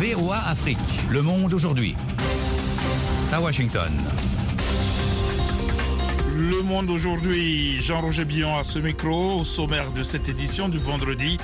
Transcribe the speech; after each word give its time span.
VOA 0.00 0.38
Afrique, 0.46 0.78
le 1.10 1.20
monde 1.20 1.52
aujourd'hui. 1.52 1.94
À 3.30 3.38
Washington. 3.38 3.92
Le 6.34 6.62
monde 6.62 6.88
aujourd'hui, 6.88 7.82
Jean-Roger 7.82 8.24
Billon 8.24 8.56
à 8.56 8.64
ce 8.64 8.78
micro, 8.78 9.40
au 9.40 9.44
sommaire 9.44 9.92
de 9.92 10.02
cette 10.02 10.30
édition 10.30 10.70
du 10.70 10.78
vendredi 10.78 11.36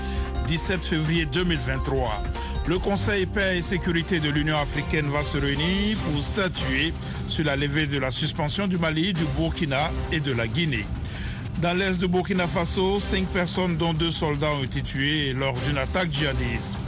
17 0.47 0.87
février 0.87 1.27
2023. 1.27 2.23
Le 2.67 2.79
Conseil 2.79 3.27
paix 3.27 3.59
et 3.59 3.63
sécurité 3.63 4.21
de 4.21 4.31
l'Union 4.31 4.57
africaine 4.57 5.11
va 5.11 5.23
se 5.23 5.37
réunir 5.37 5.99
pour 5.99 6.23
statuer 6.23 6.95
sur 7.29 7.45
la 7.45 7.57
levée 7.57 7.87
de 7.87 7.99
la 7.99 8.11
suspension 8.11 8.67
du 8.67 8.79
Mali, 8.79 9.13
du 9.13 9.25
Burkina 9.37 9.91
et 10.13 10.21
de 10.21 10.33
la 10.33 10.49
Guinée. 10.49 10.87
Dans 11.61 11.77
l'est 11.77 12.01
de 12.01 12.07
Burkina 12.07 12.47
Faso, 12.47 13.01
cinq 13.01 13.27
personnes 13.27 13.77
dont 13.77 13.93
deux 13.93 14.11
soldats 14.11 14.53
ont 14.53 14.65
été 14.65 14.81
tués 14.81 15.35
lors 15.35 15.59
d'une 15.67 15.77
attaque 15.77 16.11
djihadiste. 16.11 16.79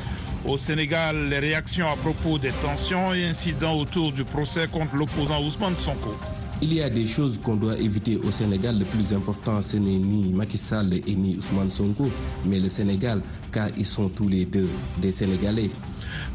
Au 0.46 0.56
Sénégal, 0.56 1.28
les 1.28 1.40
réactions 1.40 1.86
à 1.88 1.96
propos 1.96 2.38
des 2.38 2.52
tensions 2.62 3.12
et 3.12 3.24
incidents 3.26 3.74
autour 3.76 4.12
du 4.12 4.24
procès 4.24 4.68
contre 4.68 4.94
l'opposant 4.94 5.42
Ousmane 5.42 5.76
Sonko. 5.76 6.14
Il 6.62 6.72
y 6.74 6.80
a 6.80 6.88
des 6.88 7.06
choses 7.06 7.38
qu'on 7.42 7.56
doit 7.56 7.76
éviter 7.78 8.16
au 8.16 8.30
Sénégal. 8.30 8.78
Le 8.78 8.84
plus 8.84 9.12
important, 9.12 9.60
ce 9.62 9.76
n'est 9.76 9.98
ni 9.98 10.28
Macky 10.32 10.60
et 11.06 11.14
ni 11.14 11.36
Ousmane 11.36 11.70
Sonko, 11.70 12.08
mais 12.46 12.60
le 12.60 12.68
Sénégal, 12.68 13.20
car 13.52 13.68
ils 13.76 13.86
sont 13.86 14.08
tous 14.08 14.28
les 14.28 14.44
deux 14.44 14.68
des 14.98 15.12
Sénégalais. 15.12 15.70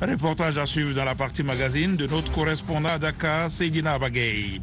Reportage 0.01 0.57
à 0.57 0.65
suivre 0.65 0.93
dans 0.93 1.05
la 1.05 1.15
partie 1.15 1.43
magazine 1.43 1.95
de 1.95 2.07
notre 2.07 2.31
correspondant 2.31 2.89
à 2.89 2.99
Dakar, 2.99 3.49
Seydina 3.49 3.97
Bagay. 3.97 4.59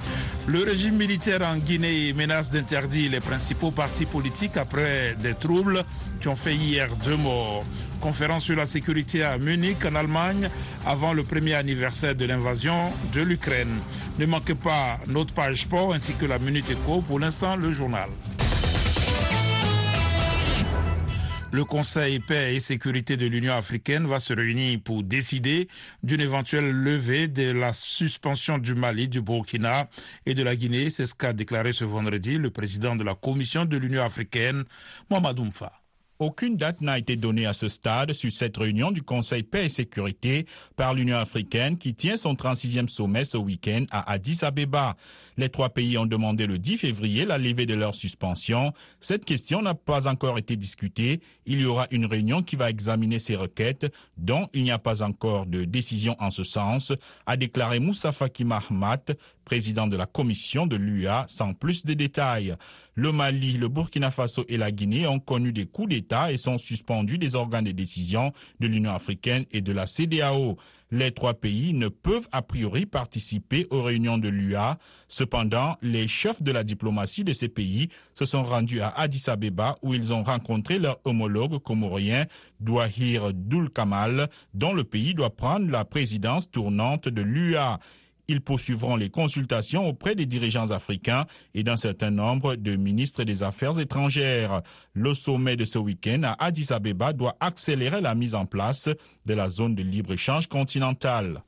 Le 0.47 0.63
régime 0.63 0.97
militaire 0.97 1.41
en 1.43 1.57
Guinée 1.57 2.13
menace 2.13 2.51
d'interdire 2.51 3.11
les 3.13 3.21
principaux 3.21 3.71
partis 3.71 4.05
politiques 4.05 4.57
après 4.57 5.15
des 5.23 5.35
troubles 5.35 5.83
qui 6.21 6.29
ont 6.29 6.37
fait 6.37 6.55
hier 6.55 6.89
deux 7.05 7.17
morts. 7.17 7.65
Conférence 8.01 8.45
sur 8.45 8.57
la 8.57 8.67
sécurité 8.67 9.25
à 9.25 9.39
Munich, 9.39 9.85
en 9.87 9.95
Allemagne, 9.95 10.49
avant 10.87 11.13
le 11.13 11.23
premier 11.23 11.55
anniversaire 11.55 12.15
de 12.15 12.27
l'invasion 12.27 12.93
de 13.15 13.23
l'Ukraine. 13.23 13.79
Ne 14.19 14.27
manquez 14.27 14.55
pas 14.55 14.99
notre 15.07 15.33
page 15.33 15.63
sport 15.63 15.95
ainsi 15.95 16.13
que 16.15 16.27
la 16.27 16.39
Minute 16.39 16.71
Éco. 16.71 17.01
Pour 17.01 17.19
l'instant, 17.19 17.57
le 17.57 17.73
journal. 17.73 18.09
Le 21.53 21.65
Conseil 21.65 22.21
paix 22.21 22.55
et 22.55 22.61
sécurité 22.61 23.17
de 23.17 23.27
l'Union 23.27 23.55
africaine 23.55 24.07
va 24.07 24.21
se 24.21 24.33
réunir 24.33 24.79
pour 24.85 25.03
décider 25.03 25.67
d'une 26.05 26.21
éventuelle 26.21 26.71
levée 26.71 27.27
de 27.27 27.51
la 27.51 27.73
suspension 27.73 28.59
du 28.59 28.77
Mali, 28.77 29.09
du 29.09 29.21
Burkina 29.21 29.89
et 30.27 30.35
de 30.35 30.45
la 30.45 30.55
Guinée. 30.55 30.91
C'est 30.91 31.07
ce 31.07 31.15
qu'a 31.15 31.33
déclaré 31.33 31.73
ce 31.73 31.85
vendredi 31.85 32.39
le 32.39 32.51
président 32.51 32.95
de 32.95 33.03
la 33.03 33.17
Commission 33.17 33.65
de 33.65 33.77
l'Union 33.77 34.05
africaine, 34.05 34.63
Mohamed 35.11 35.41
Oumfa. 35.41 35.73
Aucune 36.21 36.57
date 36.57 36.83
n'a 36.83 36.99
été 36.99 37.17
donnée 37.17 37.47
à 37.47 37.55
ce 37.55 37.69
stade 37.69 38.13
sur 38.13 38.31
cette 38.31 38.57
réunion 38.57 38.93
du 38.93 39.03
Conseil 39.03 39.43
paix 39.43 39.65
et 39.65 39.71
sécurité 39.71 40.47
par 40.77 40.95
l'Union 40.95 41.17
africaine 41.17 41.79
qui 41.79 41.95
tient 41.95 42.19
son 42.19 42.35
36e 42.35 42.89
sommet 42.89 43.25
ce 43.25 43.39
week-end 43.39 43.87
à 43.91 44.13
Addis 44.13 44.41
Abeba. 44.43 44.97
Les 45.41 45.49
trois 45.49 45.71
pays 45.71 45.97
ont 45.97 46.05
demandé 46.05 46.47
le 46.47 46.59
10 46.59 46.77
février 46.77 47.25
la 47.25 47.39
levée 47.39 47.65
de 47.65 47.73
leur 47.73 47.95
suspension. 47.95 48.75
Cette 49.01 49.25
question 49.25 49.63
n'a 49.63 49.73
pas 49.73 50.07
encore 50.07 50.37
été 50.37 50.55
discutée. 50.55 51.23
Il 51.47 51.63
y 51.63 51.65
aura 51.65 51.87
une 51.91 52.05
réunion 52.05 52.43
qui 52.43 52.57
va 52.57 52.69
examiner 52.69 53.19
ces 53.19 53.37
requêtes, 53.37 53.91
dont 54.19 54.49
il 54.53 54.65
n'y 54.65 54.71
a 54.71 54.79
pas 54.79 55.03
encore 55.03 55.47
de 55.47 55.65
décision 55.65 56.15
en 56.19 56.31
ce 56.31 56.45
sens, 56.45 56.93
a 57.25 57.39
déclaré 57.39 57.81
Moussa 57.81 58.13
Faki 58.13 58.45
Mahmat, 58.45 59.15
président 59.47 59.87
de 59.87 59.97
la 59.97 60.05
commission 60.05 60.67
de 60.67 60.77
l'UA, 60.77 61.25
sans 61.27 61.55
plus 61.55 61.87
de 61.87 61.95
détails. 61.95 62.55
Le 62.95 63.11
Mali, 63.11 63.55
le 63.55 63.69
Burkina 63.69 64.11
Faso 64.11 64.45
et 64.47 64.59
la 64.59 64.71
Guinée 64.71 65.07
ont 65.07 65.21
connu 65.21 65.55
des 65.55 65.65
coups 65.65 65.89
d'État 65.89 66.31
et 66.31 66.37
sont 66.37 66.59
suspendus 66.59 67.17
des 67.17 67.35
organes 67.35 67.65
de 67.65 67.73
décision 67.73 68.35
de 68.61 68.67
l'Union 68.67 68.93
africaine 68.93 69.47
et 69.53 69.63
de 69.63 69.73
la 69.73 69.87
CDAO. 69.87 70.59
Les 70.93 71.13
trois 71.13 71.35
pays 71.35 71.73
ne 71.73 71.89
peuvent 71.89 72.29
a 72.33 72.43
priori 72.43 72.85
participer 72.85 73.67
aux 73.71 73.83
réunions 73.83 74.19
de 74.19 74.29
l'UA. 74.29 74.79
Cependant, 75.07 75.77
les 75.83 76.09
chefs 76.09 76.43
de 76.43 76.51
la 76.51 76.65
diplomatie 76.65 77.23
de 77.23 77.33
ces 77.33 77.49
pays 77.49 77.89
se 78.15 78.25
sont 78.25 78.43
rendus 78.43 78.81
à 78.81 78.89
Addis 78.89 79.25
Abeba 79.29 79.79
où 79.83 79.95
ils 79.95 80.13
ont 80.13 80.25
rencontré 80.25 80.81
leur 80.81 80.99
homologue 81.05 81.59
comorien 81.63 82.27
Douahir 82.59 83.33
Doul 83.33 83.71
Kamal, 83.71 84.29
dont 84.53 84.73
le 84.73 84.83
pays 84.83 85.15
doit 85.15 85.37
prendre 85.37 85.71
la 85.71 85.85
présidence 85.85 86.51
tournante 86.51 87.09
de 87.09 87.23
l'UA. 87.23 87.79
Ils 88.31 88.41
poursuivront 88.41 88.95
les 88.95 89.11
consultations 89.11 89.89
auprès 89.89 90.15
des 90.15 90.25
dirigeants 90.25 90.71
africains 90.71 91.27
et 91.53 91.65
d'un 91.65 91.77
certain 91.77 92.13
nombre 92.13 92.55
de 92.55 92.77
ministres 92.77 93.25
des 93.25 93.43
Affaires 93.43 93.81
étrangères. 93.81 94.63
Le 94.95 95.15
sommet 95.15 95.57
de 95.57 95.65
ce 95.65 95.79
week-end 95.81 96.23
à 96.23 96.45
Addis 96.45 96.73
Abeba 96.73 97.13
doit 97.13 97.37
accélérer 97.41 98.01
la 98.01 98.15
mise 98.15 98.37
en 98.37 98.47
place 98.47 98.89
de 99.31 99.35
la 99.37 99.49
zone 99.49 99.77
de 99.77 99.83
libre-échange 99.85 100.49
continentale. 100.49 101.43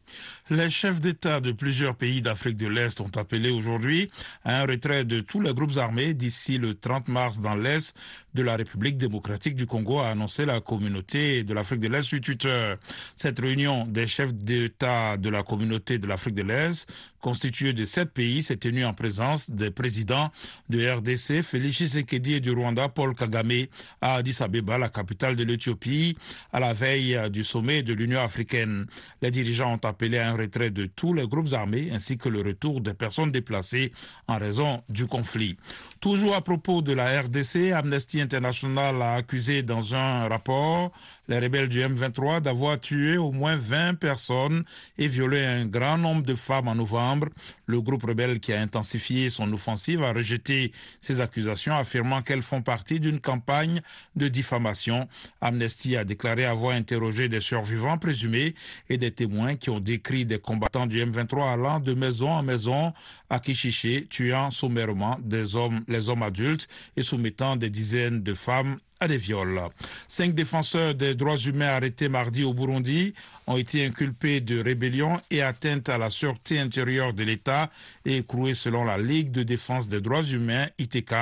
Les 0.51 0.71
chefs 0.71 1.01
d'État 1.01 1.41
de 1.41 1.51
plusieurs 1.51 1.97
pays 1.97 2.23
d'Afrique 2.23 2.57
de 2.57 2.69
l'Est 2.69 3.01
ont 3.01 3.11
appelé 3.17 3.51
aujourd'hui 3.51 4.11
à 4.45 4.61
un 4.61 4.67
retrait 4.67 5.05
de 5.05 5.21
tous 5.21 5.41
les 5.41 5.55
groupes 5.55 5.79
armés 5.79 6.15
d'ici 6.15 6.59
le 6.59 6.75
30 6.75 7.09
mars 7.09 7.41
dans 7.41 7.57
l'Est 7.57 7.97
de 8.35 8.43
la 8.43 8.57
République 8.57 8.99
démocratique 8.99 9.57
du 9.57 9.67
Congo, 9.67 9.99
a 9.99 10.11
annoncé 10.11 10.45
la 10.45 10.61
communauté 10.61 11.43
de 11.43 11.55
l'Afrique 11.55 11.81
de 11.81 11.89
l'Est 11.89 12.03
sur 12.03 12.21
Twitter. 12.21 12.75
Cette 13.17 13.39
réunion 13.39 13.87
des 13.87 14.07
chefs 14.07 14.35
d'État 14.35 15.17
de 15.17 15.29
la 15.29 15.43
communauté 15.43 15.99
de 15.99 16.07
l'Afrique 16.07 16.35
de 16.35 16.43
l'Est, 16.43 16.87
constituée 17.21 17.73
de 17.73 17.85
sept 17.85 18.13
pays, 18.13 18.43
s'est 18.43 18.57
tenue 18.57 18.85
en 18.85 18.95
présence 18.95 19.51
des 19.51 19.71
présidents 19.71 20.31
de 20.69 20.87
RDC, 20.87 21.43
Félix 21.43 21.77
Tshisekedi 21.77 22.35
et 22.35 22.41
du 22.41 22.51
Rwanda, 22.51 22.89
Paul 22.89 23.15
Kagame, 23.15 23.67
à 24.01 24.17
Addis 24.17 24.39
Abeba, 24.41 24.77
la 24.77 24.89
capitale 24.89 25.37
de 25.37 25.45
l'Éthiopie, 25.45 26.17
à 26.53 26.61
la 26.61 26.73
veille 26.75 27.19
du 27.31 27.45
sommet 27.45 27.72
de 27.81 27.95
l'Union 27.95 28.21
africaine. 28.21 28.85
Les 29.23 29.31
dirigeants 29.31 29.73
ont 29.73 29.89
appelé 29.89 30.19
à 30.19 30.29
un 30.29 30.37
retrait 30.37 30.71
de 30.71 30.85
tous 30.85 31.15
les 31.15 31.27
groupes 31.27 31.55
armés 31.55 31.89
ainsi 31.93 32.19
que 32.19 32.29
le 32.29 32.43
retour 32.43 32.83
des 32.83 32.93
personnes 32.93 33.33
déplacées 33.33 33.93
en 34.29 34.39
raison 34.39 34.83
du 34.91 35.07
conflit. 35.07 35.57
Toujours 36.01 36.35
à 36.35 36.43
propos 36.43 36.83
de 36.83 36.93
la 36.93 37.23
RDC, 37.23 37.73
Amnesty 37.73 38.21
International 38.21 39.01
a 39.01 39.15
accusé 39.15 39.63
dans 39.63 39.95
un 39.95 40.29
rapport 40.29 40.93
les 41.29 41.39
rebelles 41.39 41.69
du 41.69 41.81
M23 41.81 42.41
d'avoir 42.41 42.81
tué 42.81 43.17
au 43.17 43.31
moins 43.31 43.57
20 43.57 43.95
personnes 43.95 44.65
et 44.99 45.09
violé 45.09 45.45
un 45.45 45.67
grand 45.67 45.99
nombre 45.99 46.25
de 46.25 46.35
femmes 46.35 46.69
en 46.69 46.75
novembre. 46.75 47.29
Le 47.67 47.81
groupe 47.81 48.05
rebelle 48.05 48.41
qui 48.41 48.53
a 48.53 48.61
intensifié 48.61 49.31
son 49.31 49.53
offensive 49.53 50.03
a 50.03 50.13
rejeté 50.13 50.73
ces 51.01 51.21
accusations, 51.21 51.75
affirmant 51.77 52.23
qu'elles 52.23 52.43
font 52.43 52.63
partie 52.63 53.01
d'une 53.01 53.21
campagne 53.21 53.81
de 54.17 54.29
diffamation. 54.29 55.09
Amnesty 55.41 55.97
a 55.97 56.05
déclaré 56.05 56.45
avoir 56.45 56.75
interrogé 56.75 57.29
des 57.29 57.41
survivants 57.41 57.99
présumés 57.99 58.55
et 58.89 58.99
des 58.99 59.11
témoins 59.11 59.57
qui 59.57 59.71
ont 59.71 59.81
décrit 59.81 60.27
des 60.27 60.39
combattants 60.39 60.87
du 60.87 61.05
M23 61.05 61.53
allant 61.53 61.81
de 61.81 61.95
maison 61.95 62.31
en 62.31 62.43
maison 62.43 62.93
à 63.31 63.39
Kishiché, 63.39 64.07
tuant 64.11 64.51
sommairement 64.51 65.19
des 65.23 65.57
hommes, 65.57 65.85
les 65.89 66.09
hommes 66.09 66.23
adultes 66.23 66.69
et 66.97 67.03
soumettant 67.03 67.57
des 67.57 67.71
dizaines 67.71 68.23
de 68.23 68.35
femmes 68.35 68.79
à 69.03 69.09
des 69.09 69.19
viols. 69.19 69.61
Cinq 70.07 70.33
défenseurs 70.33 70.95
des 70.95 71.17
droits 71.17 71.37
humains 71.37 71.71
arrêtés 71.71 72.09
mardi 72.09 72.45
au 72.45 72.55
Burundi 72.55 73.15
ont 73.49 73.57
été 73.57 73.85
inculpés 73.85 74.41
de 74.41 74.63
rébellion 74.63 75.21
et 75.29 75.43
atteinte 75.43 75.89
à 75.89 75.99
la 75.99 76.09
sûreté 76.09 76.61
intérieure 76.61 77.13
de 77.13 77.25
l'État 77.25 77.69
et 78.07 78.19
écroués 78.19 78.55
selon 78.55 78.85
la 78.85 78.99
Ligue 78.99 79.33
de 79.33 79.43
défense 79.43 79.89
des 79.89 80.01
droits 80.01 80.23
humains, 80.23 80.69
ITK. 80.79 81.15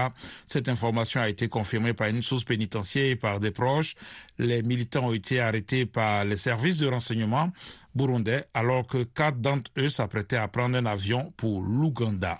Cette 0.46 0.68
information 0.68 1.22
a 1.22 1.30
été 1.30 1.48
confirmée 1.48 1.94
par 1.94 2.08
une 2.08 2.22
source 2.22 2.44
pénitentiaire 2.44 3.06
et 3.06 3.16
par 3.16 3.40
des 3.40 3.50
proches. 3.50 3.94
Les 4.38 4.62
militants 4.62 5.08
ont 5.08 5.14
été 5.14 5.40
arrêtés 5.40 5.86
par 5.86 6.26
les 6.26 6.36
services 6.36 6.78
de 6.78 6.86
renseignement 6.86 7.50
burundais 7.94 8.44
alors 8.54 8.86
que 8.86 9.02
quatre 9.04 9.38
d'entre 9.38 9.70
eux 9.78 9.88
s'apprêtaient 9.88 10.36
à 10.36 10.48
prendre 10.48 10.76
un 10.76 10.86
avion 10.86 11.32
pour 11.36 11.62
l'Ouganda. 11.62 12.38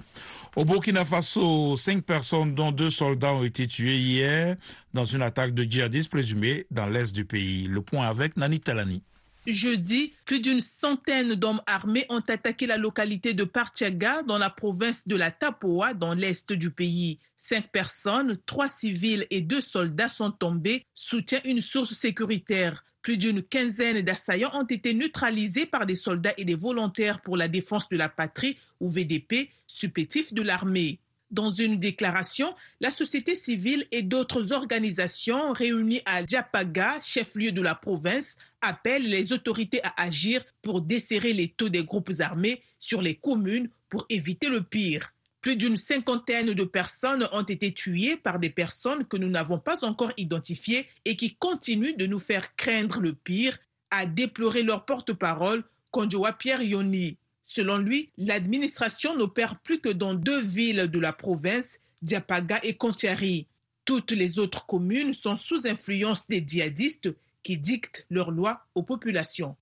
Au 0.57 0.65
Burkina 0.65 1.05
Faso, 1.05 1.77
cinq 1.77 2.05
personnes 2.05 2.55
dont 2.55 2.73
deux 2.73 2.91
soldats 2.91 3.35
ont 3.35 3.45
été 3.45 3.67
tués 3.67 3.99
hier 3.99 4.57
dans 4.95 5.05
une 5.05 5.23
attaque 5.23 5.55
de 5.55 5.63
djihadistes 5.63 6.11
présumés 6.11 6.67
dans 6.71 6.87
l'est 6.87 7.13
du 7.13 7.25
pays. 7.25 7.69
Le 7.69 7.83
point 7.83 8.09
avec 8.09 8.37
Nani 8.37 8.61
Talani. 8.61 9.03
Jeudi, 9.47 10.13
plus 10.27 10.41
d'une 10.41 10.61
centaine 10.61 11.35
d'hommes 11.35 11.63
armés 11.67 12.05
ont 12.11 12.21
attaqué 12.21 12.67
la 12.67 12.77
localité 12.77 13.33
de 13.33 13.45
Partiaga 13.45 14.23
dans 14.23 14.39
la 14.39 14.51
province 14.51 15.09
de 15.09 15.17
la 15.17 15.31
Tapoa 15.31 15.95
dans 15.95 16.13
l'est 16.13 16.53
du 16.53 16.71
pays. 16.71 17.19
Cinq 17.37 17.69
personnes, 17.73 18.37
trois 18.45 18.69
civils 18.69 19.27
et 19.31 19.41
deux 19.41 19.63
soldats 19.63 20.11
sont 20.11 20.31
tombés, 20.31 20.85
soutient 20.95 21.41
une 21.45 21.63
source 21.63 21.95
sécuritaire. 21.95 22.85
Plus 23.03 23.17
d'une 23.17 23.43
quinzaine 23.43 24.03
d'assaillants 24.03 24.51
ont 24.55 24.67
été 24.67 24.93
neutralisés 24.93 25.67
par 25.67 25.87
des 25.87 25.95
soldats 25.95 26.35
et 26.37 26.45
des 26.45 26.55
volontaires 26.55 27.21
pour 27.23 27.37
la 27.37 27.49
défense 27.49 27.89
de 27.89 27.97
la 27.97 28.09
patrie 28.09 28.59
ou 28.81 28.91
VDP, 28.91 29.51
supplétif 29.67 30.35
de 30.35 30.43
l'armée. 30.43 31.01
Dans 31.31 31.49
une 31.49 31.79
déclaration, 31.79 32.53
la 32.81 32.91
société 32.91 33.37
civile 33.37 33.87
et 33.93 34.03
d'autres 34.03 34.53
organisations 34.53 35.53
réunies 35.53 36.03
à 36.05 36.27
Djapaga, 36.27 37.01
chef-lieu 37.01 37.53
de 37.53 37.63
la 37.63 37.77
province, 37.77 38.37
appellent 38.61 39.09
les 39.09 39.33
autorités 39.33 39.81
à 39.85 40.03
agir 40.03 40.43
pour 40.61 40.83
desserrer 40.83 41.33
les 41.33 41.49
taux 41.49 41.69
des 41.69 41.85
groupes 41.85 42.11
armés 42.19 42.63
sur 42.81 43.01
les 43.01 43.15
communes 43.15 43.71
pour 43.89 44.07
éviter 44.09 44.49
le 44.49 44.63
pire. 44.63 45.13
Plus 45.41 45.57
d'une 45.57 45.77
cinquantaine 45.77 46.53
de 46.53 46.65
personnes 46.65 47.27
ont 47.33 47.43
été 47.43 47.73
tuées 47.73 48.17
par 48.17 48.39
des 48.39 48.51
personnes 48.51 49.07
que 49.07 49.17
nous 49.17 49.31
n'avons 49.31 49.59
pas 49.59 49.85
encore 49.85 50.13
identifiées 50.19 50.87
et 51.07 51.17
qui 51.17 51.35
continuent 51.37 51.97
de 51.97 52.07
nous 52.07 52.21
faire 52.21 52.55
craindre 52.57 53.01
le 53.01 53.15
pire, 53.15 53.57
a 53.91 54.07
déploré 54.07 54.63
leur 54.63 54.85
porte-parole, 54.85 55.65
Konjoa 55.91 56.35
Pierre 56.35 56.63
Yoni. 56.63 57.17
Selon 57.45 57.79
lui, 57.79 58.13
l'administration 58.19 59.17
n'opère 59.17 59.59
plus 59.61 59.81
que 59.81 59.89
dans 59.89 60.15
deux 60.15 60.41
villes 60.41 60.89
de 60.89 60.99
la 60.99 61.13
province, 61.13 61.79
Diapaga 62.03 62.61
et 62.63 62.77
Contiari. 62.77 63.49
Toutes 63.85 64.13
les 64.13 64.39
autres 64.39 64.67
communes 64.67 65.15
sont 65.15 65.37
sous 65.37 65.67
influence 65.67 66.27
des 66.27 66.45
djihadistes 66.47 67.09
qui 67.43 67.59
dictent 67.59 68.07
leurs 68.11 68.31
lois 68.31 68.67
aux 68.75 68.83
populations. 68.83 69.57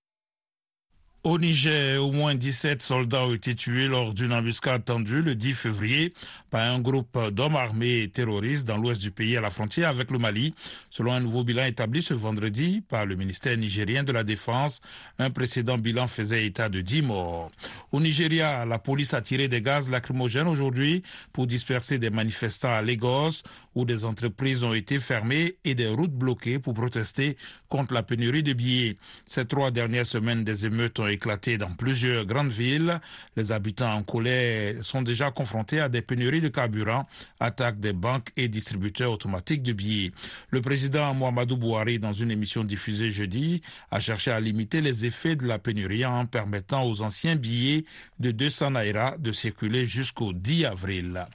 Au 1.24 1.36
Niger, 1.36 1.98
au 1.98 2.12
moins 2.12 2.36
17 2.36 2.80
soldats 2.80 3.24
ont 3.24 3.34
été 3.34 3.56
tués 3.56 3.88
lors 3.88 4.14
d'une 4.14 4.32
embuscade 4.32 4.84
tendue 4.84 5.20
le 5.20 5.34
10 5.34 5.52
février 5.52 6.14
par 6.48 6.62
un 6.62 6.80
groupe 6.80 7.18
d'hommes 7.32 7.56
armés 7.56 8.08
terroristes 8.08 8.64
dans 8.64 8.76
l'ouest 8.76 9.00
du 9.02 9.10
pays 9.10 9.36
à 9.36 9.40
la 9.40 9.50
frontière 9.50 9.88
avec 9.88 10.12
le 10.12 10.18
Mali. 10.20 10.54
Selon 10.90 11.12
un 11.12 11.18
nouveau 11.20 11.42
bilan 11.42 11.64
établi 11.64 12.02
ce 12.02 12.14
vendredi 12.14 12.82
par 12.88 13.04
le 13.04 13.16
ministère 13.16 13.56
nigérien 13.56 14.04
de 14.04 14.12
la 14.12 14.22
Défense, 14.22 14.80
un 15.18 15.30
précédent 15.30 15.76
bilan 15.76 16.06
faisait 16.06 16.46
état 16.46 16.68
de 16.68 16.80
10 16.80 17.02
morts. 17.02 17.50
Au 17.90 18.00
Nigeria, 18.00 18.64
la 18.64 18.78
police 18.78 19.12
a 19.12 19.20
tiré 19.20 19.48
des 19.48 19.60
gaz 19.60 19.90
lacrymogènes 19.90 20.46
aujourd'hui 20.46 21.02
pour 21.32 21.48
disperser 21.48 21.98
des 21.98 22.10
manifestants 22.10 22.72
à 22.72 22.80
Lagos 22.80 23.42
où 23.74 23.84
des 23.84 24.04
entreprises 24.04 24.62
ont 24.62 24.72
été 24.72 25.00
fermées 25.00 25.56
et 25.64 25.74
des 25.74 25.88
routes 25.88 26.14
bloquées 26.14 26.60
pour 26.60 26.74
protester 26.74 27.36
contre 27.68 27.92
la 27.92 28.04
pénurie 28.04 28.44
de 28.44 28.52
billets. 28.52 28.96
Ces 29.26 29.46
trois 29.46 29.72
dernières 29.72 30.06
semaines, 30.06 30.44
des 30.44 30.64
émeutes 30.64 31.00
ont 31.00 31.07
éclaté 31.10 31.58
dans 31.58 31.70
plusieurs 31.70 32.24
grandes 32.24 32.50
villes. 32.50 33.00
Les 33.36 33.52
habitants 33.52 33.94
en 33.94 34.02
colère 34.02 34.76
sont 34.82 35.02
déjà 35.02 35.30
confrontés 35.30 35.80
à 35.80 35.88
des 35.88 36.02
pénuries 36.02 36.40
de 36.40 36.48
carburant, 36.48 37.06
attaques 37.40 37.80
des 37.80 37.92
banques 37.92 38.30
et 38.36 38.48
distributeurs 38.48 39.12
automatiques 39.12 39.62
de 39.62 39.72
billets. 39.72 40.12
Le 40.50 40.60
président 40.60 41.14
Mohamedou 41.14 41.56
Bouhari, 41.56 41.98
dans 41.98 42.12
une 42.12 42.30
émission 42.30 42.64
diffusée 42.64 43.10
jeudi, 43.10 43.62
a 43.90 44.00
cherché 44.00 44.30
à 44.30 44.40
limiter 44.40 44.80
les 44.80 45.04
effets 45.04 45.36
de 45.36 45.46
la 45.46 45.58
pénurie 45.58 46.04
en 46.04 46.26
permettant 46.26 46.84
aux 46.84 47.02
anciens 47.02 47.36
billets 47.36 47.84
de 48.18 48.30
200 48.30 48.72
naira 48.72 49.16
de 49.18 49.32
circuler 49.32 49.86
jusqu'au 49.86 50.32
10 50.32 50.66
avril. 50.66 51.26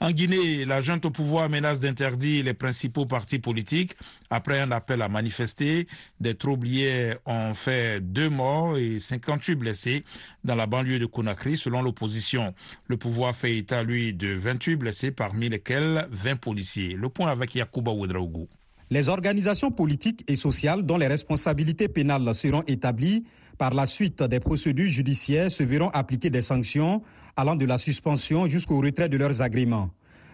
En 0.00 0.10
Guinée, 0.10 0.64
la 0.64 0.80
junte 0.80 1.04
au 1.06 1.10
pouvoir 1.10 1.48
menace 1.48 1.80
d'interdire 1.80 2.44
les 2.44 2.54
principaux 2.54 3.06
partis 3.06 3.38
politiques 3.38 3.96
après 4.30 4.60
un 4.60 4.70
appel 4.70 5.02
à 5.02 5.08
manifester. 5.08 5.86
Des 6.20 6.34
troubliers 6.34 7.14
ont 7.26 7.54
fait 7.54 8.00
deux 8.00 8.28
morts 8.28 8.76
et 8.78 8.98
58 9.16 9.54
blessés 9.54 10.04
dans 10.44 10.54
la 10.54 10.66
banlieue 10.66 10.98
de 10.98 11.06
Conakry, 11.06 11.56
selon 11.56 11.82
l'opposition. 11.82 12.54
Le 12.86 12.96
pouvoir 12.96 13.34
fait 13.34 13.56
état, 13.56 13.82
lui, 13.82 14.12
de 14.12 14.34
28 14.34 14.76
blessés, 14.76 15.10
parmi 15.10 15.48
lesquels 15.48 16.06
20 16.10 16.36
policiers. 16.36 16.94
Le 16.94 17.08
point 17.08 17.30
avec 17.30 17.54
Yacouba 17.54 17.92
Ouedraougou. 17.92 18.48
Les 18.90 19.08
organisations 19.08 19.70
politiques 19.70 20.24
et 20.28 20.36
sociales 20.36 20.84
dont 20.84 20.96
les 20.96 21.08
responsabilités 21.08 21.88
pénales 21.88 22.34
seront 22.34 22.62
établies 22.68 23.24
par 23.58 23.74
la 23.74 23.86
suite 23.86 24.22
des 24.22 24.38
procédures 24.38 24.90
judiciaires 24.90 25.50
se 25.50 25.62
verront 25.62 25.88
appliquer 25.88 26.30
des 26.30 26.42
sanctions 26.42 27.02
allant 27.36 27.56
de 27.56 27.64
la 27.66 27.78
suspension 27.78 28.46
jusqu'au 28.46 28.80
retrait 28.80 29.08
de 29.08 29.16
leurs 29.16 29.40
agréments. 29.40 29.90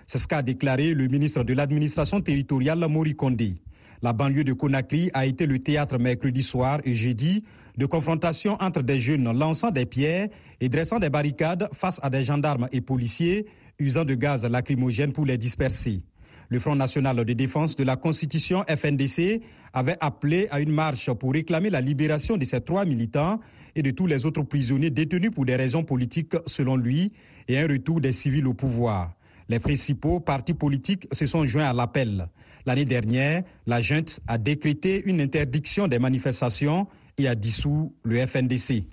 C'est 0.07 0.19
ce 0.19 0.27
qu'a 0.27 0.43
déclaré 0.43 0.93
le 0.95 1.07
ministre 1.07 1.45
de 1.45 1.55
l'administration 1.55 2.21
territoriale 2.21 2.85
Mori 2.89 3.15
Kondi. 3.15 3.55
La 4.03 4.13
banlieue 4.13 4.43
de 4.43 4.53
Conakry 4.53 5.11
a 5.15 5.27
été 5.27 5.47
le 5.47 5.61
théâtre 5.61 5.97
mercredi 5.97 6.43
soir 6.43 6.81
et 6.85 6.93
jeudi 6.93 7.45
de 7.79 7.87
confrontations 7.87 8.57
entre 8.61 8.83
des 8.83 8.99
jeunes 8.99 9.31
lançant 9.39 9.71
des 9.71 9.87
pierres 9.87 10.29
et 10.61 10.69
dressant 10.69 10.99
des 10.99 11.09
barricades 11.09 11.69
face 11.73 12.01
à 12.03 12.11
des 12.11 12.25
gendarmes 12.25 12.69
et 12.73 12.81
policiers 12.81 13.47
usant 13.79 14.05
de 14.05 14.15
gaz 14.15 14.45
lacrymogène 14.45 15.13
pour 15.13 15.25
les 15.25 15.39
disperser. 15.39 16.03
Le 16.49 16.59
Front 16.59 16.75
national 16.75 17.25
de 17.25 17.33
défense 17.33 17.77
de 17.77 17.85
la 17.85 17.95
Constitution 17.95 18.65
FNDC 18.69 19.41
avait 19.73 19.97
appelé 20.01 20.49
à 20.51 20.61
une 20.61 20.73
marche 20.73 21.11
pour 21.13 21.33
réclamer 21.33 21.71
la 21.71 21.81
libération 21.81 22.37
de 22.37 22.45
ces 22.45 22.61
trois 22.61 22.85
militants 22.85 23.39
et 23.77 23.83
de 23.83 23.91
tous 23.93 24.09
les 24.09 24.27
autres 24.27 24.43
prisonniers 24.43 24.91
détenus 24.91 25.31
pour 25.31 25.47
des 25.47 25.55
raisons 25.57 25.85
politiques 25.85 26.35
selon 26.47 26.75
lui 26.75 27.13
et 27.47 27.57
un 27.59 27.69
retour 27.69 28.01
des 28.01 28.13
civils 28.13 28.49
au 28.49 28.53
pouvoir. 28.53 29.15
Les 29.49 29.61
principaux 29.61 30.19
partis 30.19 30.55
politiques 30.55 31.07
se 31.13 31.25
sont 31.25 31.45
joints 31.45 31.71
à 31.71 31.73
l'appel. 31.73 32.29
L'année 32.67 32.85
dernière, 32.85 33.43
la 33.67 33.81
junte 33.81 34.21
a 34.27 34.39
décrété 34.39 35.03
une 35.07 35.21
interdiction 35.21 35.89
des 35.89 35.99
manifestations 35.99 36.87
et 37.19 37.29
a 37.29 37.35
dissous 37.35 37.95
le 38.05 38.27
FNDC. 38.27 38.85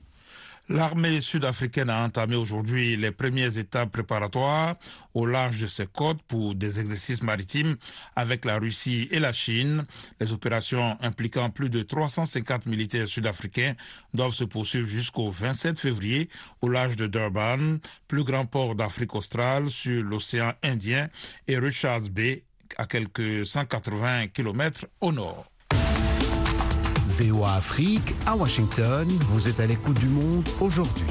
L'armée 0.71 1.19
sud-africaine 1.19 1.89
a 1.89 2.03
entamé 2.03 2.35
aujourd'hui 2.35 2.95
les 2.95 3.09
premières 3.09 3.57
étapes 3.57 3.91
préparatoires 3.91 4.75
au 5.15 5.25
large 5.25 5.61
de 5.61 5.65
ses 5.65 5.87
côtes 5.87 6.21
pour 6.27 6.53
des 6.53 6.79
exercices 6.79 7.23
maritimes 7.23 7.75
avec 8.15 8.45
la 8.45 8.59
Russie 8.59 9.07
et 9.09 9.19
la 9.19 9.33
Chine. 9.33 9.85
Les 10.19 10.31
opérations 10.31 10.95
impliquant 11.01 11.49
plus 11.49 11.71
de 11.71 11.81
350 11.81 12.67
militaires 12.67 13.07
sud-africains 13.07 13.73
doivent 14.13 14.35
se 14.35 14.43
poursuivre 14.43 14.87
jusqu'au 14.87 15.31
27 15.31 15.79
février 15.79 16.29
au 16.61 16.69
large 16.69 16.95
de 16.97 17.07
Durban, 17.07 17.79
plus 18.07 18.23
grand 18.23 18.45
port 18.45 18.75
d'Afrique 18.75 19.15
australe 19.15 19.71
sur 19.71 20.03
l'océan 20.03 20.53
Indien 20.61 21.09
et 21.47 21.57
Richards 21.57 22.11
Bay 22.11 22.43
à 22.77 22.85
quelques 22.85 23.45
180 23.45 24.27
km 24.27 24.85
au 25.01 25.11
nord. 25.11 25.45
VOA 27.07 27.55
Afrique, 27.55 28.15
à 28.25 28.35
Washington, 28.35 29.07
vous 29.29 29.47
êtes 29.47 29.59
à 29.59 29.67
l'écoute 29.67 29.99
du 29.99 30.07
monde 30.07 30.47
aujourd'hui. 30.61 31.05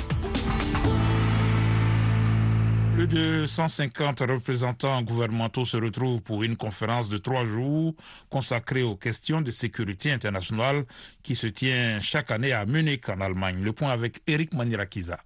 Plus 2.95 3.07
de 3.07 3.47
150 3.47 4.21
représentants 4.21 5.03
gouvernementaux 5.03 5.65
se 5.65 5.77
retrouvent 5.77 6.21
pour 6.21 6.43
une 6.43 6.57
conférence 6.57 7.09
de 7.09 7.19
trois 7.19 7.45
jours 7.45 7.95
consacrée 8.29 8.83
aux 8.83 8.97
questions 8.97 9.41
de 9.41 9.51
sécurité 9.51 10.11
internationale 10.11 10.85
qui 11.23 11.37
se 11.37 11.47
tient 11.47 12.01
chaque 12.01 12.31
année 12.31 12.53
à 12.53 12.67
Munich 12.67 13.09
en 13.09 13.21
Allemagne. 13.21 13.63
Le 13.63 13.73
point 13.73 13.91
avec 13.91 14.21
Eric 14.27 14.53
Manirakiza. 14.55 15.21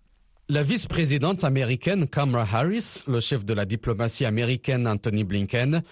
La 0.51 0.63
vice-présidente 0.63 1.45
américaine 1.45 2.07
Kamala 2.09 2.47
Harris, 2.53 3.05
le 3.07 3.21
chef 3.21 3.45
de 3.45 3.55
la 3.55 3.65
diplomatie 3.65 4.27
américaine 4.27 4.87
Anthony 4.87 5.25
Blinken, 5.25 5.83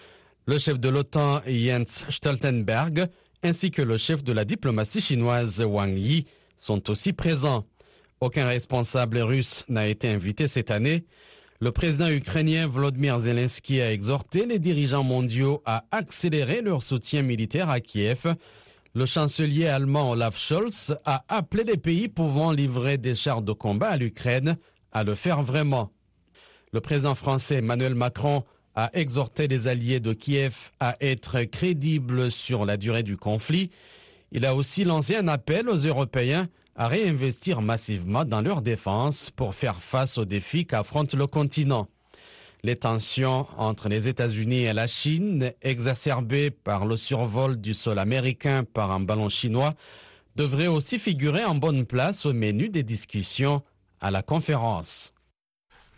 le 0.46 0.58
chef 0.58 0.81
de 0.81 0.88
l'OTAN 0.88 1.42
Jens 1.46 2.04
Stoltenberg 2.08 3.08
ainsi 3.42 3.70
que 3.70 3.82
le 3.82 3.96
chef 3.96 4.22
de 4.22 4.32
la 4.32 4.44
diplomatie 4.44 5.00
chinoise 5.00 5.60
Wang 5.60 5.96
Yi 5.96 6.26
sont 6.56 6.90
aussi 6.90 7.12
présents. 7.12 7.64
Aucun 8.20 8.46
responsable 8.46 9.19
russe 9.19 9.64
n'a 9.69 9.87
été 9.87 10.08
invité 10.08 10.46
cette 10.46 10.70
année. 10.70 11.04
Le 11.60 11.72
président 11.72 12.08
ukrainien 12.08 12.66
Volodymyr 12.66 13.19
Zelensky 13.19 13.81
a 13.81 13.92
exhorté 13.92 14.46
les 14.46 14.58
dirigeants 14.58 15.04
mondiaux 15.04 15.62
à 15.64 15.84
accélérer 15.90 16.62
leur 16.62 16.82
soutien 16.82 17.22
militaire 17.22 17.70
à 17.70 17.81
Kiev. 17.81 18.34
Le 18.94 19.06
chancelier 19.06 19.69
allemand 19.69 20.10
Olaf 20.10 20.38
Scholz 20.38 20.96
a 21.04 21.22
appelé 21.28 21.64
les 21.64 21.76
pays 21.76 22.08
pouvant 22.08 22.52
livrer 22.52 22.98
des 22.98 23.14
chars 23.14 23.43
de 23.43 23.53
combat 23.53 23.91
à 23.91 23.96
l'Ukraine 23.96 24.56
à 24.93 25.05
le 25.05 25.15
faire 25.15 25.43
vraiment. 25.43 25.93
Le 26.72 26.81
président 26.81 27.15
français 27.15 27.56
Emmanuel 27.56 27.94
Macron 27.94 28.44
a 28.74 28.91
exhorté 28.93 29.48
les 29.48 29.69
alliés 29.69 30.00
de 30.00 30.12
Kiev 30.12 30.70
à 30.81 30.96
être 31.00 31.43
crédibles 31.43 32.31
sur 32.31 32.65
la 32.65 32.77
durée 32.77 33.03
du 33.03 33.17
conflit. 33.17 33.70
Il 34.32 34.46
a 34.46 34.55
aussi 34.55 34.84
lancé 34.84 35.17
un 35.17 35.29
appel 35.29 35.69
aux 35.69 35.77
Européens 35.77 36.48
à 36.77 36.86
réinvestir 36.86 37.62
massivement 37.62 38.24
dans 38.24 38.41
leur 38.41 38.62
défense 38.62 39.31
pour 39.31 39.55
faire 39.55 39.81
face 39.81 40.19
aux 40.19 40.24
défis 40.24 40.67
qu'affronte 40.67 41.15
le 41.15 41.27
continent. 41.27 41.89
Les 42.62 42.77
tensions 42.77 43.46
entre 43.56 43.89
les 43.89 44.06
États-Unis 44.06 44.65
et 44.65 44.72
la 44.72 44.86
Chine, 44.86 45.53
exacerbées 45.62 46.50
par 46.50 46.84
le 46.84 46.96
survol 46.96 47.60
du 47.60 47.74
sol 47.74 47.98
américain 47.98 48.65
par 48.65 48.91
un 48.93 49.00
ballon 49.00 49.31
chinois, 49.31 49.74
devraient 50.36 50.67
aussi 50.67 50.98
figurer 50.98 51.44
en 51.44 51.55
bonne 51.55 51.86
place 51.86 52.27
au 52.27 52.32
menu 52.32 52.69
des 52.69 52.82
discussions 52.82 53.62
à 54.00 54.10
la 54.10 54.22
conférence. 54.22 55.12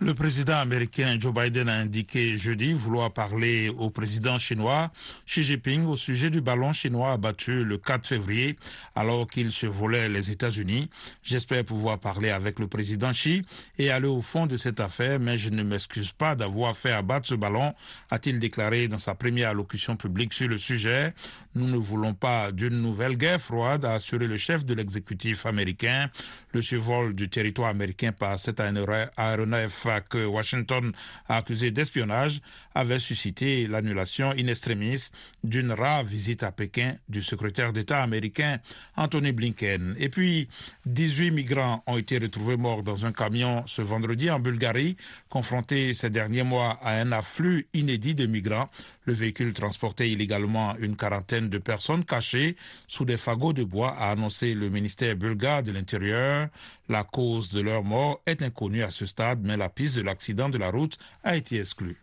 Le 0.05 0.15
président 0.15 0.57
américain 0.57 1.17
Joe 1.21 1.33
Biden 1.33 1.69
a 1.69 1.75
indiqué 1.75 2.37
jeudi 2.37 2.73
vouloir 2.73 3.13
parler 3.13 3.69
au 3.69 3.89
président 3.89 4.37
chinois 4.37 4.91
Xi 5.29 5.45
Jinping 5.45 5.85
au 5.85 5.95
sujet 5.95 6.29
du 6.29 6.41
ballon 6.41 6.73
chinois 6.73 7.13
abattu 7.13 7.63
le 7.63 7.79
4 7.79 8.09
février 8.09 8.59
alors 8.97 9.29
qu'il 9.29 9.53
se 9.53 9.67
volait 9.67 10.09
les 10.09 10.33
États-Unis. 10.33 10.91
J'espère 11.23 11.65
pouvoir 11.65 12.01
parler 12.01 12.31
avec 12.31 12.59
le 12.59 12.67
président 12.67 13.13
Xi 13.13 13.45
et 13.79 13.93
aller 13.93 14.09
au 14.09 14.23
fond 14.23 14.47
de 14.47 14.57
cette 14.57 14.81
affaire, 14.81 15.21
mais 15.21 15.39
je 15.39 15.51
ne 15.51 15.63
m'excuse 15.63 16.11
pas 16.11 16.35
d'avoir 16.35 16.77
fait 16.77 16.91
abattre 16.91 17.29
ce 17.29 17.37
ballon, 17.37 17.73
a-t-il 18.11 18.41
déclaré 18.41 18.89
dans 18.89 18.99
sa 18.99 19.15
première 19.15 19.51
allocution 19.51 19.95
publique 19.95 20.33
sur 20.33 20.49
le 20.49 20.59
sujet. 20.59 21.15
Nous 21.55 21.69
ne 21.69 21.77
voulons 21.77 22.15
pas 22.15 22.51
d'une 22.51 22.83
nouvelle 22.83 23.17
guerre 23.17 23.41
froide, 23.41 23.85
a 23.85 23.95
assuré 23.95 24.27
le 24.27 24.37
chef 24.37 24.65
de 24.65 24.75
l'exécutif 24.75 25.47
américain. 25.47 26.11
Le 26.53 26.61
survol 26.61 27.15
du 27.15 27.29
territoire 27.29 27.69
américain 27.69 28.11
par 28.11 28.41
cet 28.41 28.59
aéronef 28.59 29.87
Que 30.01 30.25
Washington 30.25 30.93
a 31.29 31.37
accusé 31.37 31.71
d'espionnage 31.71 32.41
avait 32.75 32.99
suscité 32.99 33.67
l'annulation 33.67 34.31
in 34.31 34.47
extremis 34.47 35.11
d'une 35.45 35.73
rare 35.73 36.05
visite 36.05 36.43
à 36.43 36.53
Pékin 36.53 36.97
du 37.09 37.23
secrétaire 37.23 37.73
d'État 37.73 38.03
américain 38.03 38.59
Anthony 38.97 39.33
Blinken. 39.33 39.95
Et 39.99 40.09
puis, 40.09 40.49
18 40.87 41.31
migrants 41.31 41.83
ont 41.87 41.99
été 41.99 42.19
retrouvés 42.19 42.57
morts 42.57 42.83
dans 42.83 43.07
un 43.07 43.13
camion 43.13 43.65
ce 43.67 43.83
vendredi 43.83 44.31
en 44.31 44.41
Bulgarie, 44.41 44.97
confrontés 45.29 45.95
ces 45.95 46.11
derniers 46.11 46.43
mois 46.43 46.79
à 46.83 46.93
un 47.01 47.13
afflux 47.13 47.69
inédit 47.75 48.15
de 48.15 48.27
migrants. 48.27 48.69
Le 49.05 49.13
véhicule 49.13 49.53
transportait 49.53 50.11
illégalement 50.11 50.77
une 50.79 50.97
quarantaine 50.97 51.49
de 51.49 51.59
personnes 51.59 52.05
cachées 52.05 52.57
sous 52.87 53.05
des 53.05 53.17
fagots 53.17 53.53
de 53.53 53.65
bois, 53.65 53.91
a 53.91 54.11
annoncé 54.11 54.55
le 54.55 54.69
ministère 54.69 55.17
bulgare 55.17 55.63
de 55.63 55.73
l'Intérieur. 55.73 56.49
La 56.89 57.03
cause 57.05 57.51
de 57.51 57.61
leur 57.61 57.83
mort 57.83 58.21
est 58.27 58.43
inconnue 58.43 58.83
à 58.83 58.91
ce 58.91 59.07
stade, 59.07 59.41
mais 59.43 59.57
la 59.57 59.69
piste 59.69 59.97
de 59.97 60.03
l'accident 60.03 60.49
de 60.49 60.59
la 60.59 60.71
route 60.71 60.97
a 61.25 61.37
été 61.37 61.59
exclue. 61.59 62.03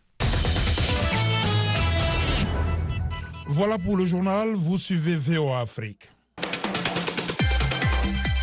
Voilà 3.48 3.78
pour 3.80 3.98
le 3.98 4.06
journal, 4.06 4.54
vous 4.54 4.78
suivez 4.78 5.16
VOA 5.16 5.62
Afrique. 5.62 6.12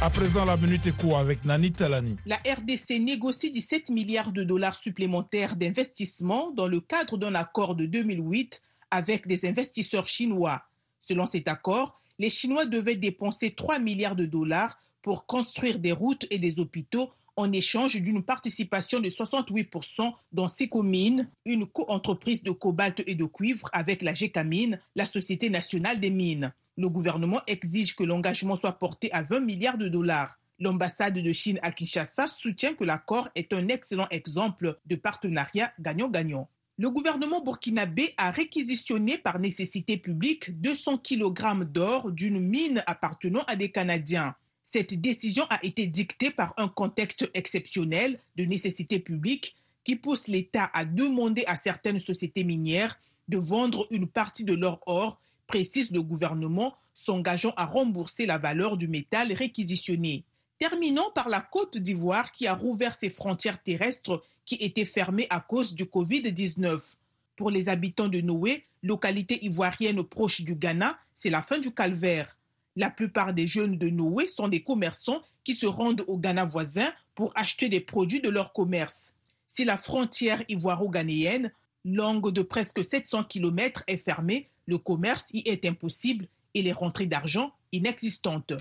À 0.03 0.11
présent, 0.11 0.45
la 0.45 0.59
minute 0.59 0.87
éco 0.87 1.17
avec 1.17 1.43
Nani 1.47 1.73
Talani. 1.73 2.19
La 2.27 2.37
RDC 2.37 3.01
négocie 3.01 3.51
17 3.51 3.89
milliards 3.89 4.31
de 4.31 4.43
dollars 4.43 4.75
supplémentaires 4.75 5.57
d'investissement 5.57 6.51
dans 6.51 6.69
le 6.69 6.81
cadre 6.81 7.17
d'un 7.17 7.35
accord 7.35 7.75
de 7.75 7.87
2008 7.87 8.61
avec 8.91 9.27
des 9.27 9.49
investisseurs 9.49 10.07
chinois. 10.07 10.63
Selon 11.01 11.25
cet 11.25 11.49
accord, 11.49 11.99
les 12.19 12.29
Chinois 12.29 12.67
devaient 12.67 12.97
dépenser 12.97 13.53
3 13.53 13.79
milliards 13.79 14.17
de 14.17 14.27
dollars 14.27 14.79
pour 15.01 15.25
construire 15.25 15.79
des 15.79 15.93
routes 15.93 16.27
et 16.31 16.39
des 16.39 16.61
hôpitaux 16.61 17.11
en 17.37 17.51
échange 17.51 17.97
d'une 17.97 18.23
participation 18.23 19.01
de 19.01 19.09
68% 19.09 20.13
dans 20.33 20.49
ces 20.49 20.69
communes, 20.69 21.31
une 21.47 21.65
co-entreprise 21.65 22.43
de 22.43 22.51
cobalt 22.51 23.03
et 23.07 23.15
de 23.15 23.25
cuivre 23.25 23.71
avec 23.73 24.03
la 24.03 24.13
GECAMINE, 24.13 24.79
la 24.95 25.07
Société 25.07 25.49
nationale 25.49 26.01
des 26.01 26.11
mines. 26.11 26.53
Le 26.77 26.89
gouvernement 26.89 27.41
exige 27.47 27.97
que 27.97 28.05
l'engagement 28.05 28.57
soit 28.57 28.79
porté 28.79 29.11
à 29.13 29.23
20 29.23 29.41
milliards 29.41 29.79
de 29.79 29.89
dollars. 29.89 30.39
L'ambassade 30.59 31.19
de 31.19 31.33
Chine 31.33 31.59
à 31.63 31.71
Kinshasa 31.71 32.29
soutient 32.29 32.75
que 32.75 32.85
l'accord 32.85 33.29
est 33.35 33.53
un 33.53 33.69
excellent 33.69 34.09
exemple 34.11 34.79
de 34.87 34.97
partenariat 34.97 35.73
gagnant-gagnant. 35.81 36.49
Le 36.79 36.91
gouvernement 36.91 37.43
burkinabé 37.43 38.13
a 38.19 38.31
réquisitionné 38.31 39.17
par 39.17 39.39
nécessité 39.39 39.97
publique 39.97 40.61
200 40.61 40.99
kg 40.99 41.65
d'or 41.65 42.13
d'une 42.13 42.39
mine 42.39 42.83
appartenant 42.87 43.43
à 43.47 43.57
des 43.57 43.71
Canadiens. 43.71 44.35
Cette 44.63 45.01
décision 45.01 45.45
a 45.49 45.59
été 45.63 45.87
dictée 45.87 46.31
par 46.31 46.53
un 46.59 46.69
contexte 46.69 47.31
exceptionnel 47.33 48.19
de 48.37 48.45
nécessité 48.45 48.99
publique 48.99 49.57
qui 49.85 49.97
pousse 49.97 50.29
l'État 50.29 50.69
à 50.75 50.85
demander 50.85 51.45
à 51.47 51.57
certaines 51.57 52.01
sociétés 52.01 52.45
minières 52.45 52.99
de 53.29 53.39
vendre 53.39 53.87
une 53.91 54.07
partie 54.07 54.45
de 54.45 54.55
leur 54.55 54.81
or, 54.87 55.19
précise 55.47 55.91
le 55.91 56.03
gouvernement, 56.03 56.75
s'engageant 56.95 57.53
à 57.57 57.65
rembourser 57.67 58.27
la 58.27 58.39
valeur 58.39 58.77
du 58.77 58.89
métal 58.89 59.33
réquisitionné. 59.33 60.25
Terminons 60.59 61.11
par 61.15 61.29
la 61.29 61.41
Côte 61.41 61.77
d'Ivoire 61.77 62.33
qui 62.33 62.47
a 62.47 62.55
rouvert 62.55 62.95
ses 62.95 63.11
frontières 63.11 63.63
terrestres 63.63 64.23
qui 64.45 64.55
étaient 64.57 64.87
fermées 64.87 65.27
à 65.29 65.41
cause 65.41 65.75
du 65.75 65.85
Covid-19. 65.85 66.97
Pour 67.37 67.51
les 67.51 67.69
habitants 67.69 68.09
de 68.09 68.21
Noé, 68.21 68.65
localité 68.83 69.45
ivoirienne 69.45 70.03
proche 70.03 70.41
du 70.41 70.55
Ghana, 70.55 70.99
c'est 71.15 71.31
la 71.31 71.43
fin 71.43 71.59
du 71.59 71.73
calvaire. 71.73 72.37
La 72.77 72.89
plupart 72.91 73.35
des 73.35 73.47
jeunes 73.47 73.77
de 73.77 73.91
Noé 73.91 74.29
sont 74.29 74.49
des 74.49 74.63
commerçants 74.63 75.21
qui 75.45 75.55
se 75.55 75.67
rendent 75.67 76.05
au 76.07 76.17
Ghana 76.17 76.47
voisin 76.47 76.91
pour 77.15 77.33
acheter 77.35 77.69
des 77.69 77.81
produits 77.81 78.21
de 78.21 78.31
leur 78.31 78.53
commerce. 78.53 79.15
Si 79.47 79.65
la 79.65 79.77
frontière 79.77 80.43
ivoiro-ghanéenne, 80.49 81.51
longue 81.85 82.33
de 82.33 82.43
presque 82.43 82.85
700 82.85 83.25
km, 83.25 83.83
est 83.87 83.97
fermée, 83.97 84.49
le 84.67 84.79
commerce 84.79 85.31
y 85.33 85.43
est 85.49 85.65
impossible 85.65 86.27
et 86.55 86.63
les 86.63 86.73
rentrées 86.73 87.07
d'argent 87.07 87.53
inexistantes. 87.73 88.53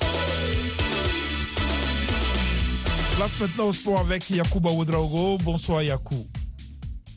Place 3.16 3.40
maintenant 3.40 3.68
au 3.68 3.74
sport 3.74 4.00
avec 4.00 4.30
Yacouba 4.30 4.72
Ouedraogo. 4.72 5.38
Bonsoir 5.40 5.82
Yakou. 5.82 6.28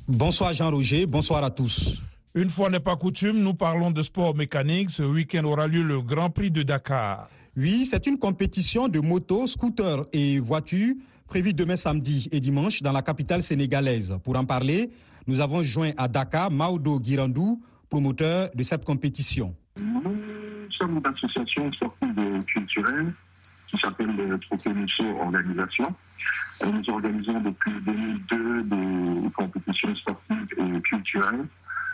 Bonsoir 0.06 0.54
Jean-Roger, 0.54 1.06
bonsoir 1.06 1.44
à 1.44 1.50
tous. 1.50 1.98
Une 2.34 2.48
fois 2.48 2.70
n'est 2.70 2.80
pas 2.80 2.96
coutume, 2.96 3.40
nous 3.40 3.54
parlons 3.54 3.90
de 3.90 4.02
sport 4.02 4.34
mécanique. 4.34 4.90
Ce 4.90 5.02
week-end 5.02 5.44
aura 5.44 5.66
lieu 5.66 5.82
le 5.82 6.00
Grand 6.00 6.30
Prix 6.30 6.50
de 6.50 6.62
Dakar. 6.62 7.28
Oui, 7.56 7.84
c'est 7.84 8.06
une 8.06 8.16
compétition 8.18 8.88
de 8.88 9.00
motos, 9.00 9.48
scooters 9.48 10.06
et 10.12 10.38
voitures 10.38 10.94
prévue 11.26 11.52
demain 11.52 11.76
samedi 11.76 12.28
et 12.32 12.40
dimanche 12.40 12.80
dans 12.80 12.92
la 12.92 13.02
capitale 13.02 13.42
sénégalaise. 13.42 14.14
Pour 14.24 14.36
en 14.38 14.46
parler, 14.46 14.88
nous 15.26 15.40
avons 15.40 15.62
joint 15.62 15.90
à 15.98 16.08
Dakar 16.08 16.50
Maudo 16.50 16.98
Girandou, 17.04 17.60
promoteur 17.88 18.50
de 18.54 18.62
cette 18.62 18.84
compétition. 18.84 19.54
Nous 19.80 20.70
sommes 20.70 20.98
une 20.98 21.06
association 21.06 21.72
sportive 21.72 22.44
culturelle 22.46 23.12
qui 23.68 23.76
s'appelle 23.78 24.14
le 24.16 24.38
Trophée 24.38 24.70
Organisation. 25.20 25.84
Nous 26.72 26.90
organisons 26.90 27.40
depuis 27.40 27.72
2002 27.82 28.62
des 28.64 29.30
compétitions 29.32 29.94
sportives 29.94 30.46
et 30.58 30.80
culturelles. 30.82 31.46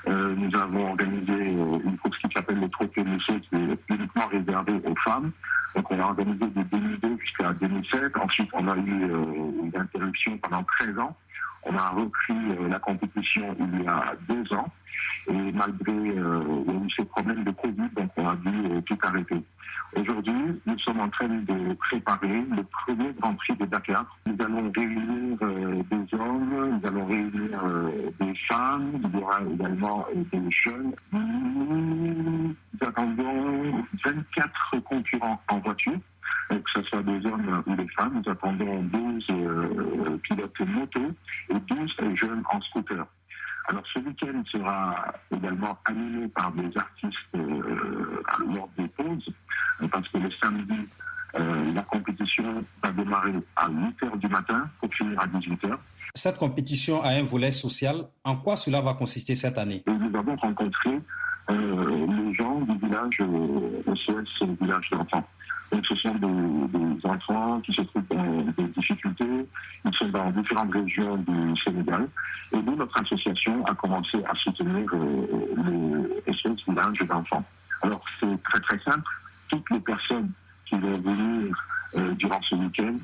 Euh, 0.07 0.35
nous 0.37 0.55
avons 0.61 0.91
organisé 0.91 1.33
euh, 1.33 1.79
une 1.85 1.97
course 1.99 2.19
qui 2.19 2.29
s'appelle 2.35 2.61
le 2.61 2.69
Trophée 2.69 3.03
Mousseau, 3.05 3.35
qui 3.41 3.57
est 3.57 3.95
uniquement 3.95 4.27
réservée 4.31 4.81
aux 4.85 4.95
femmes. 5.09 5.33
Donc 5.75 5.91
on 5.91 5.99
a 5.99 6.05
organisé 6.05 6.45
de 6.45 6.63
2002 6.63 7.19
jusqu'à 7.21 7.53
2007. 7.55 8.17
Ensuite, 8.19 8.51
on 8.53 8.69
a 8.69 8.77
eu 8.77 9.05
euh, 9.05 9.25
une 9.63 9.73
interruption 9.75 10.39
pendant 10.39 10.63
13 10.81 10.99
ans. 10.99 11.17
On 11.65 11.77
a 11.77 11.89
repris 11.91 12.35
la 12.69 12.79
compétition 12.79 13.57
il 13.59 13.83
y 13.83 13.87
a 13.87 14.15
deux 14.29 14.53
ans. 14.55 14.67
Et 15.29 15.53
malgré 15.53 15.93
euh, 15.93 16.41
ces 16.97 17.05
problèmes 17.05 17.45
de 17.45 17.51
Covid, 17.51 17.89
donc 17.97 18.11
on 18.17 18.29
a 18.29 18.37
dû 18.37 18.83
tout 18.85 18.99
arrêter. 19.07 19.43
Aujourd'hui, 19.97 20.61
nous 20.67 20.79
sommes 20.81 21.01
en 21.01 21.09
train 21.09 21.29
de 21.29 21.75
préparer 21.75 22.43
le 22.51 22.65
premier 22.65 23.13
Grand 23.21 23.35
Prix 23.35 23.57
de 23.57 23.65
Dakar. 23.67 24.05
Nous 24.27 24.37
allons 24.45 24.73
réunir 24.75 25.39
euh, 25.43 25.83
des 25.91 26.19
hommes, 26.19 26.81
nous 26.81 26.89
allons 26.89 27.07
réunir 27.07 27.65
euh, 27.65 27.91
des 28.21 28.35
femmes, 28.51 29.01
il 29.05 29.19
y 29.19 29.23
aura 29.23 29.41
également 29.43 30.05
euh, 30.11 30.23
des 30.33 30.51
jeunes. 30.51 30.93
Nous 31.13 32.55
attendons 32.85 33.85
24 34.05 34.81
concurrents 34.85 35.41
en 35.49 35.59
voiture 35.61 35.99
que 36.51 36.71
ce 36.75 36.83
soit 36.85 37.03
des 37.03 37.27
hommes 37.31 37.63
ou 37.67 37.77
des 37.77 37.89
femmes. 37.89 38.23
Nous 38.25 38.31
attendons 38.31 38.83
12 38.83 39.27
pilotes 40.23 40.61
moto 40.61 41.01
et 41.51 41.55
12 41.55 41.97
jeunes 42.21 42.43
en 42.51 42.61
scooter. 42.61 43.07
Alors 43.67 43.83
ce 43.93 43.99
week-end 43.99 44.43
sera 44.51 45.15
également 45.35 45.79
animé 45.87 46.29
par 46.29 46.53
des 46.53 46.71
artistes 46.77 47.19
euh, 47.35 48.23
lors 48.55 48.69
des 48.77 48.89
pauses, 48.89 49.31
parce 49.91 50.09
que 50.11 50.19
le 50.19 50.31
samedi, 50.43 50.87
euh, 51.37 51.73
la 51.73 51.83
compétition 51.83 52.63
va 52.83 52.93
démarrer 52.93 53.33
à 53.57 53.69
8h 53.69 54.19
du 54.19 54.29
matin 54.29 54.69
pour 54.81 54.93
finir 54.93 55.19
à 55.19 55.27
18h. 55.27 55.77
Cette 56.15 56.37
compétition 56.37 57.03
a 57.03 57.09
un 57.09 57.23
volet 57.23 57.51
social. 57.53 58.07
En 58.23 58.37
quoi 58.37 58.57
cela 58.57 58.83
va 58.83 58.93
consister 58.95 59.35
cette 59.35 59.57
année? 59.57 59.83
Nous 59.87 60.19
avons 60.19 60.37
rencontré 60.37 61.01
euh, 61.51 62.07
les 62.07 62.35
gens 62.35 62.61
du 62.61 62.79
village 62.79 63.17
SOS, 63.97 64.47
le 64.47 64.57
village 64.61 64.91
d'enfants. 64.91 65.27
Donc, 65.75 65.85
ce 65.87 65.97
sont 65.97 66.15
des, 66.15 67.09
enfants 67.09 67.61
qui 67.63 67.73
se 67.75 67.83
trouvent 67.83 68.07
dans 68.09 68.43
des 68.43 68.69
difficultés. 68.77 69.49
Ils 69.85 69.95
sont 69.95 70.09
dans 70.09 70.31
différentes 70.31 70.73
régions 70.73 71.17
du 71.17 71.61
Sénégal. 71.65 72.09
Et 72.53 72.59
nous, 72.59 72.77
notre 72.77 72.97
association 73.01 73.67
a 73.67 73.75
commencé 73.75 74.19
à 74.25 74.35
soutenir 74.37 74.89
euh, 74.93 76.07
le 76.27 76.33
SOS 76.33 77.07
d'enfants. 77.09 77.45
Alors, 77.83 78.01
c'est 78.09 78.41
très 78.45 78.61
très 78.61 78.79
simple. 78.89 79.03
Toutes 79.49 79.69
les 79.71 79.81
personnes 79.81 80.31
qui 80.67 80.79
vont 80.79 80.97
venir 81.01 81.57
euh, 81.97 82.15
durant 82.15 82.41
ce 82.49 82.55
week-end 82.55 82.95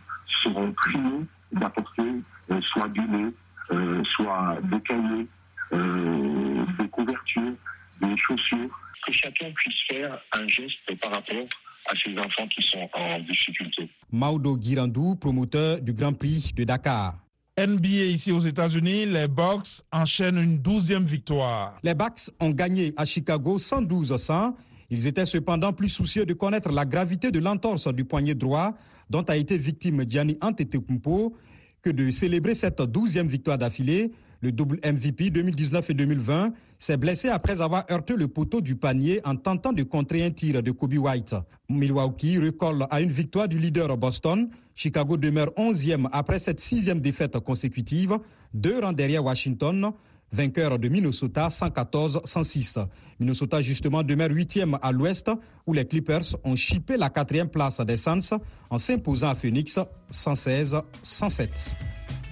seront 0.44 0.70
priées 0.72 1.26
d'apporter 1.50 2.12
euh, 2.52 2.60
soit 2.72 2.88
du 2.88 3.00
lait, 3.00 4.04
soit 4.04 4.58
des 4.62 4.80
cahiers, 4.80 5.28
des 5.72 6.88
couvertures, 6.88 7.54
des 8.00 8.16
chaussures. 8.16 8.70
Que 9.06 9.12
chacun 9.12 9.50
puisse 9.52 9.80
faire 9.88 10.18
un 10.32 10.46
geste 10.46 10.98
par 11.00 11.10
rapport 11.12 11.46
à 11.86 11.94
ces 11.96 12.18
enfants 12.18 12.46
qui 12.48 12.62
sont 12.62 12.88
en 12.92 13.18
difficulté. 13.20 13.88
Maudo 14.12 14.58
Girandou, 14.60 15.16
promoteur 15.16 15.80
du 15.80 15.92
Grand 15.92 16.12
Prix 16.12 16.52
de 16.54 16.64
Dakar. 16.64 17.16
NBA 17.58 17.88
ici 17.88 18.32
aux 18.32 18.40
États-Unis, 18.40 19.06
les 19.06 19.28
Bucks 19.28 19.82
enchaînent 19.92 20.38
une 20.38 20.58
douzième 20.58 21.04
victoire. 21.04 21.78
Les 21.82 21.94
Bucks 21.94 22.30
ont 22.40 22.50
gagné 22.50 22.92
à 22.96 23.04
Chicago 23.04 23.58
112-100. 23.58 24.54
Ils 24.90 25.06
étaient 25.06 25.26
cependant 25.26 25.72
plus 25.72 25.88
soucieux 25.88 26.24
de 26.24 26.32
connaître 26.34 26.70
la 26.70 26.84
gravité 26.84 27.30
de 27.30 27.38
l'entorse 27.38 27.88
du 27.92 28.04
poignet 28.04 28.34
droit 28.34 28.74
dont 29.08 29.22
a 29.22 29.36
été 29.36 29.58
victime 29.58 30.04
Gianni 30.08 30.38
Antetokounmpo 30.40 31.36
que 31.82 31.90
de 31.90 32.10
célébrer 32.10 32.54
cette 32.54 32.80
douzième 32.82 33.28
victoire 33.28 33.58
d'affilée 33.58 34.10
Le 34.42 34.52
double 34.52 34.80
MVP 34.82 35.28
2019 35.30 35.90
et 35.90 35.94
2020 35.94 36.52
s'est 36.78 36.96
blessé 36.96 37.28
après 37.28 37.60
avoir 37.60 37.84
heurté 37.90 38.14
le 38.16 38.26
poteau 38.26 38.62
du 38.62 38.74
panier 38.74 39.20
en 39.24 39.36
tentant 39.36 39.74
de 39.74 39.82
contrer 39.82 40.24
un 40.24 40.30
tir 40.30 40.62
de 40.62 40.70
Kobe 40.70 40.96
White. 40.96 41.34
Milwaukee 41.68 42.38
recolle 42.38 42.86
à 42.90 43.02
une 43.02 43.10
victoire 43.10 43.48
du 43.48 43.58
leader 43.58 43.94
Boston. 43.98 44.48
Chicago 44.74 45.18
demeure 45.18 45.50
11e 45.58 46.08
après 46.10 46.38
cette 46.38 46.60
sixième 46.60 47.00
défaite 47.00 47.38
consécutive, 47.40 48.16
deux 48.54 48.80
rangs 48.80 48.94
derrière 48.94 49.22
Washington, 49.22 49.92
vainqueur 50.32 50.78
de 50.78 50.88
Minnesota 50.88 51.48
114-106. 51.48 52.86
Minnesota 53.18 53.60
justement 53.60 54.02
demeure 54.02 54.30
huitième 54.30 54.78
à 54.80 54.90
l'ouest 54.90 55.30
où 55.66 55.74
les 55.74 55.84
Clippers 55.84 56.34
ont 56.44 56.56
chippé 56.56 56.96
la 56.96 57.10
quatrième 57.10 57.48
place 57.50 57.78
des 57.80 57.98
Suns 57.98 58.38
en 58.70 58.78
s'imposant 58.78 59.28
à 59.28 59.34
Phoenix 59.34 59.78
116-107. 60.10 61.76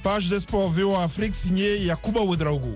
Page 0.08 0.30
des 0.30 0.40
sports 0.40 0.70
VO 0.70 0.94
Afrique 0.96 1.34
signée 1.34 1.80
Yakuba 1.80 2.22
Ouedraogo. 2.22 2.74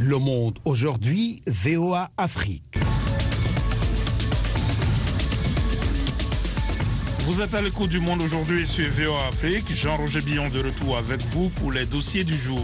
Le 0.00 0.18
monde 0.18 0.58
aujourd'hui, 0.64 1.44
VOA 1.46 2.10
Afrique. 2.16 2.76
Vous 7.20 7.40
êtes 7.40 7.54
à 7.54 7.62
l'écoute 7.62 7.90
du 7.90 8.00
monde 8.00 8.20
aujourd'hui 8.20 8.66
sur 8.66 8.90
VOA 8.90 9.28
Afrique. 9.28 9.72
Jean-Roger 9.72 10.22
Billon 10.22 10.48
de 10.48 10.58
retour 10.58 10.96
avec 10.96 11.22
vous 11.22 11.50
pour 11.50 11.70
les 11.70 11.86
dossiers 11.86 12.24
du 12.24 12.36
jour. 12.36 12.58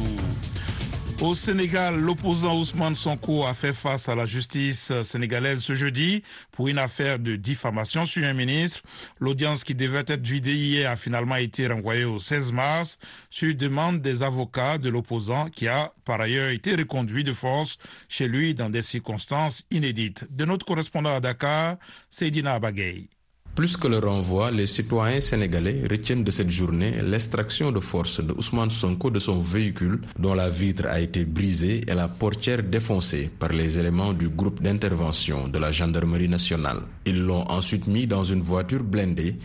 Au 1.22 1.36
Sénégal, 1.36 2.00
l'opposant 2.00 2.58
Ousmane 2.58 2.96
Sonko 2.96 3.44
a 3.44 3.54
fait 3.54 3.72
face 3.72 4.08
à 4.08 4.16
la 4.16 4.26
justice 4.26 4.92
sénégalaise 5.04 5.60
ce 5.60 5.72
jeudi 5.76 6.24
pour 6.50 6.66
une 6.66 6.78
affaire 6.78 7.20
de 7.20 7.36
diffamation 7.36 8.04
sur 8.04 8.24
un 8.24 8.32
ministre. 8.32 8.82
L'audience 9.20 9.62
qui 9.62 9.76
devait 9.76 10.02
être 10.08 10.26
vidée 10.26 10.56
hier 10.56 10.90
a 10.90 10.96
finalement 10.96 11.36
été 11.36 11.68
renvoyée 11.68 12.04
au 12.04 12.18
16 12.18 12.50
mars 12.50 12.98
sur 13.30 13.54
demande 13.54 14.00
des 14.00 14.24
avocats 14.24 14.78
de 14.78 14.88
l'opposant 14.88 15.48
qui 15.48 15.68
a 15.68 15.92
par 16.04 16.20
ailleurs 16.20 16.48
été 16.50 16.74
reconduit 16.74 17.22
de 17.22 17.32
force 17.32 17.78
chez 18.08 18.26
lui 18.26 18.56
dans 18.56 18.68
des 18.68 18.82
circonstances 18.82 19.62
inédites. 19.70 20.24
De 20.28 20.44
notre 20.44 20.66
correspondant 20.66 21.14
à 21.14 21.20
Dakar, 21.20 21.76
Seydina 22.10 22.54
Abagay. 22.54 23.06
Plus 23.54 23.76
que 23.76 23.86
le 23.86 23.98
renvoi, 23.98 24.50
les 24.50 24.66
citoyens 24.66 25.20
sénégalais 25.20 25.82
retiennent 25.90 26.24
de 26.24 26.30
cette 26.30 26.48
journée 26.48 27.02
l'extraction 27.02 27.70
de 27.70 27.80
force 27.80 28.24
de 28.24 28.32
Ousmane 28.32 28.70
Sonko 28.70 29.10
de 29.10 29.18
son 29.18 29.42
véhicule 29.42 30.00
dont 30.18 30.32
la 30.32 30.48
vitre 30.48 30.86
a 30.86 30.98
été 31.00 31.26
brisée 31.26 31.82
et 31.86 31.92
la 31.92 32.08
portière 32.08 32.62
défoncée 32.62 33.28
par 33.38 33.50
les 33.50 33.78
éléments 33.78 34.14
du 34.14 34.30
groupe 34.30 34.62
d'intervention 34.62 35.48
de 35.48 35.58
la 35.58 35.70
gendarmerie 35.70 36.30
nationale. 36.30 36.78
Ils 37.04 37.22
l'ont 37.22 37.44
ensuite 37.50 37.86
mis 37.86 38.06
dans 38.06 38.24
une 38.24 38.40
voiture 38.40 38.82
blindée 38.82 39.36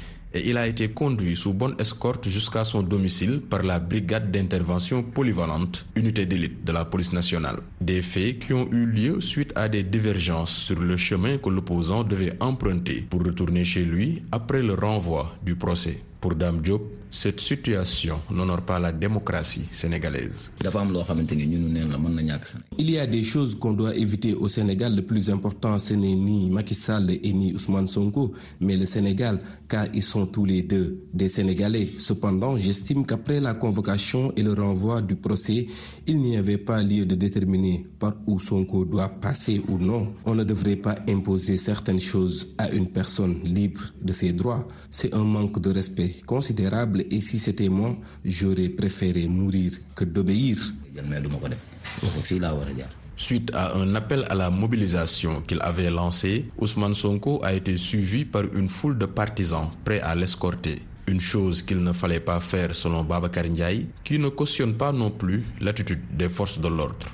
il 0.46 0.58
a 0.58 0.67
été 0.67 0.89
conduit 0.89 1.36
sous 1.36 1.53
bonne 1.53 1.75
escorte 1.79 2.27
jusqu'à 2.27 2.63
son 2.63 2.84
domicile 2.84 3.41
par 3.41 3.63
la 3.63 3.79
brigade 3.79 4.32
d'intervention 4.32 5.03
polyvalente, 5.03 5.86
unité 5.96 6.25
d'élite 6.25 6.63
de 6.63 6.72
la 6.72 6.86
police 6.86 7.13
nationale. 7.13 7.58
Des 7.82 8.01
faits 8.01 8.39
qui 8.39 8.53
ont 8.53 8.70
eu 8.72 8.86
lieu 8.86 9.22
suite 9.22 9.53
à 9.56 9.70
des 9.70 9.84
divergences 9.84 10.56
sur 10.56 10.79
le 10.79 10.98
chemin 10.98 11.38
que 11.38 11.50
l'opposant 11.50 12.03
devait 12.03 12.34
emprunter 12.39 13.06
pour 13.10 13.24
retourner 13.24 13.63
chez 13.63 13.86
lui 13.86 14.24
après 14.32 14.62
le 14.62 14.74
renvoi 14.74 15.36
du 15.44 15.56
procès. 15.56 16.01
Pour 16.19 16.33
Dame 16.36 16.62
Diop, 16.62 16.81
cette 17.12 17.39
situation 17.39 18.19
n'honore 18.29 18.62
pas 18.62 18.79
la 18.79 18.91
démocratie 18.91 19.65
sénégalaise. 19.71 20.51
Il 22.77 22.89
y 22.91 23.00
a 23.00 23.07
des 23.07 23.24
choses 23.24 23.55
qu'on 23.55 23.74
doit 23.74 23.95
éviter 23.95 24.33
au 24.33 24.47
Sénégal. 24.47 24.95
Le 24.95 25.01
plus 25.03 25.29
important, 25.29 25.79
ce 25.79 25.93
n'est 25.93 26.15
ni 26.15 26.50
Macky 26.50 26.75
Sall 26.75 27.12
et 27.12 27.33
ni 27.33 27.53
Ousmane 27.53 27.88
Sonko, 27.88 28.33
mais 28.59 28.75
le 28.75 28.86
Sénégal, 28.86 29.39
car 29.69 29.86
ils 29.93 30.03
sont 30.03 30.25
tous 30.25 30.45
les 30.45 30.63
deux 30.63 31.00
des 31.13 31.29
Sénégalais. 31.29 31.88
Cependant, 31.97 32.57
j'estime 32.57 33.05
qu'après 33.05 33.39
la 33.39 33.53
convocation 33.53 34.33
et 34.36 34.43
le 34.43 34.53
renvoi 34.53 35.01
du 35.01 35.15
procès, 35.15 35.67
il 36.07 36.17
n'y 36.19 36.36
avait 36.36 36.57
pas 36.57 36.81
lieu 36.83 37.05
de 37.05 37.15
déterminer 37.15 37.86
par 38.00 38.15
où 38.27 38.39
Sonko 38.39 38.86
doit 38.86 39.09
passer 39.09 39.62
ou 39.67 39.77
non. 39.77 40.13
On 40.25 40.36
ne 40.36 40.43
devrait 40.43 40.75
pas 40.75 40.95
imposer 41.07 41.57
certaines 41.57 42.00
choses 42.00 42.47
à 42.57 42.69
une 42.69 42.88
personne 42.89 43.39
libre 43.43 43.81
de 44.01 44.12
ses 44.13 44.33
droits. 44.33 44.67
C'est 44.89 45.13
un 45.13 45.24
manque 45.24 45.59
de 45.59 45.71
respect 45.71 46.06
considérable 46.25 47.05
et 47.11 47.21
si 47.21 47.39
c'était 47.39 47.69
moi, 47.69 47.95
j'aurais 48.25 48.69
préféré 48.69 49.27
mourir 49.27 49.71
que 49.95 50.05
d'obéir. 50.05 50.57
Suite 53.15 53.51
à 53.53 53.75
un 53.75 53.95
appel 53.95 54.25
à 54.29 54.35
la 54.35 54.49
mobilisation 54.51 55.41
qu'il 55.41 55.59
avait 55.61 55.89
lancé, 55.89 56.45
Ousmane 56.59 56.93
Sonko 56.93 57.39
a 57.43 57.53
été 57.53 57.75
suivi 57.77 58.25
par 58.25 58.43
une 58.53 58.69
foule 58.69 58.97
de 58.97 59.07
partisans 59.07 59.69
prêts 59.83 59.99
à 60.01 60.13
l'escorter. 60.13 60.81
Une 61.09 61.21
chose 61.21 61.61
qu'il 61.61 61.81
ne 61.83 61.93
fallait 61.93 62.19
pas 62.19 62.41
faire 62.41 62.75
selon 62.75 63.03
Babacar 63.05 63.45
Ndiaye, 63.45 63.87
qui 64.03 64.19
ne 64.19 64.27
cautionne 64.27 64.73
pas 64.75 64.91
non 64.91 65.09
plus 65.09 65.45
l'attitude 65.61 66.01
des 66.17 66.27
forces 66.27 66.59
de 66.59 66.67
l'ordre. 66.67 67.07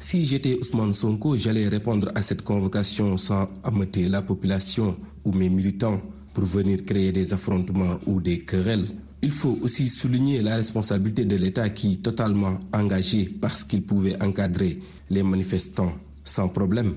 Si 0.00 0.24
j'étais 0.24 0.58
Ousmane 0.60 0.92
Sonko, 0.92 1.36
j'allais 1.36 1.68
répondre 1.68 2.10
à 2.16 2.20
cette 2.22 2.42
convocation 2.42 3.16
sans 3.16 3.48
ameuter 3.62 4.08
la 4.08 4.22
population 4.22 4.96
ou 5.24 5.30
mes 5.30 5.48
militants 5.48 6.00
pour 6.34 6.44
venir 6.44 6.84
créer 6.84 7.12
des 7.12 7.32
affrontements 7.32 7.98
ou 8.06 8.20
des 8.20 8.40
querelles. 8.40 8.86
Il 9.22 9.30
faut 9.30 9.56
aussi 9.62 9.88
souligner 9.88 10.42
la 10.42 10.56
responsabilité 10.56 11.24
de 11.24 11.36
l'État 11.36 11.68
qui 11.70 11.94
est 11.94 12.02
totalement 12.02 12.58
engagé 12.72 13.28
parce 13.40 13.62
qu'il 13.62 13.82
pouvait 13.82 14.20
encadrer 14.22 14.80
les 15.10 15.22
manifestants 15.22 15.92
sans 16.28 16.48
problème. 16.48 16.94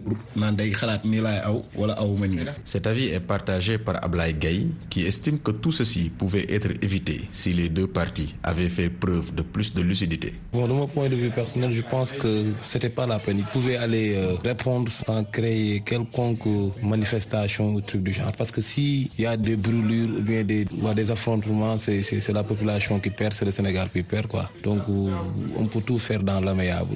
Cet 2.66 2.88
avis 2.88 3.08
est 3.08 3.20
partagé 3.20 3.78
par 3.78 4.04
Ablaï 4.04 4.34
Gay, 4.34 4.68
qui 4.90 5.06
estime 5.06 5.40
que 5.40 5.52
tout 5.52 5.72
ceci 5.72 6.10
pouvait 6.10 6.46
être 6.54 6.72
évité 6.82 7.28
si 7.32 7.54
les 7.54 7.70
deux 7.70 7.88
parties 7.88 8.36
avaient 8.44 8.70
fait 8.70 8.90
preuve 8.90 9.34
de 9.34 9.42
plus 9.42 9.74
de 9.74 9.82
lucidité. 9.82 10.34
Bon, 10.52 10.68
de 10.68 10.74
mon 10.74 10.88
point 10.88 11.10
de 11.10 11.16
vue 11.16 11.30
personnel, 11.32 11.72
je 11.72 11.82
pense 11.82 12.12
que 12.12 12.54
c'était 12.66 12.90
pas 12.90 13.08
la 13.08 13.20
peine. 13.20 13.40
Ils 13.40 13.46
pouvaient 13.46 13.78
aller 13.78 14.16
euh, 14.16 14.36
répondre 14.44 14.92
sans 14.92 15.24
créer 15.24 15.82
quelconque 15.82 16.46
manifestation 16.84 17.74
ou 17.74 17.82
truc 17.82 18.04
du 18.04 18.14
genre. 18.14 18.32
Parce 18.38 18.52
que 18.52 18.62
s'il 18.62 19.10
y 19.18 19.26
a 19.26 19.38
des 19.38 19.56
brûlures 19.56 20.18
ou 20.20 20.22
bien 20.22 20.44
des, 20.44 20.66
des 20.66 21.12
affrontements, 21.12 21.78
c'est 21.78 22.30
la 22.34 22.44
population 22.44 23.00
qui 23.00 23.10
perd, 23.10 23.34
c'est 23.34 23.46
le 23.46 23.52
Sénégal 23.52 23.90
qui 23.92 24.04
perd. 24.04 24.28
Quoi. 24.28 24.50
Donc, 24.64 24.82
on 24.88 25.66
peut 25.68 25.82
tout 25.82 26.00
faire 26.00 26.22
dans 26.24 26.40
l'amiable. 26.42 26.96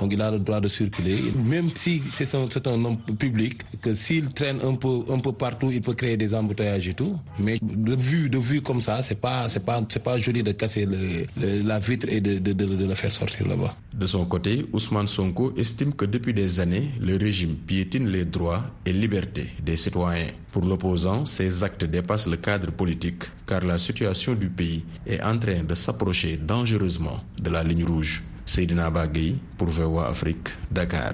Donc 0.00 0.12
il 0.12 0.20
a 0.20 0.30
le 0.30 0.38
droit 0.38 0.60
de 0.60 0.68
circuler. 0.68 1.18
Même 1.44 1.68
si 1.76 1.98
c'est 2.00 2.34
un, 2.34 2.84
homme 2.84 2.98
public, 3.18 3.62
que 3.80 3.94
s'il 3.94 4.32
traîne 4.32 4.58
un 4.62 4.74
peu, 4.74 5.00
un 5.10 5.18
peu 5.18 5.32
partout, 5.32 5.70
il 5.70 5.80
peut 5.80 5.94
créer 5.94 6.16
des 6.16 6.34
embouteillages 6.34 6.88
et 6.88 6.94
tout. 6.94 7.16
Mais 7.38 7.58
de 7.62 7.94
vue, 7.94 8.28
de 8.28 8.38
vue 8.38 8.60
comme 8.60 8.82
ça, 8.82 9.02
c'est 9.02 9.20
pas, 9.20 9.48
c'est 9.48 9.64
pas, 9.64 9.82
c'est 9.88 10.02
pas 10.02 10.18
joli 10.18 10.42
de 10.42 10.52
casser 10.52 10.86
le, 10.86 11.26
la 11.64 11.78
vitre 11.78 12.06
et 12.08 12.20
de, 12.20 12.38
de 12.38 12.84
le 12.86 12.94
faire 12.94 13.12
sortir 13.12 13.46
là-bas. 13.46 13.74
De 13.92 14.06
son 14.06 14.24
côté, 14.24 14.66
Ousmane 14.72 15.06
Sonko 15.06 15.52
estime 15.56 15.92
que 15.92 16.04
depuis 16.04 16.34
des 16.34 16.60
années, 16.60 16.90
le 17.00 17.16
régime 17.16 17.54
piétine 17.56 18.08
les 18.08 18.24
droits 18.24 18.64
et 18.86 18.92
libertés 18.92 19.50
des 19.64 19.76
citoyens. 19.76 20.26
Pour 20.52 20.64
l'opposant, 20.64 21.24
ces 21.24 21.62
actes 21.62 21.84
dépassent 21.84 22.26
le 22.26 22.36
cadre 22.36 22.72
politique 22.72 23.24
car 23.46 23.64
la 23.64 23.78
situation 23.78 24.34
du 24.34 24.48
pays 24.50 24.84
est 25.06 25.22
en 25.22 25.38
train 25.38 25.62
de 25.62 25.74
s'approcher 25.74 26.36
dangereusement 26.36 27.20
de 27.40 27.50
la 27.50 27.62
ligne 27.62 27.84
rouge. 27.84 28.22
Seydina 28.50 28.90
Bagui 28.90 29.38
pour 29.56 29.68
VOA 29.68 30.08
Afrique, 30.08 30.48
Dakar. 30.72 31.12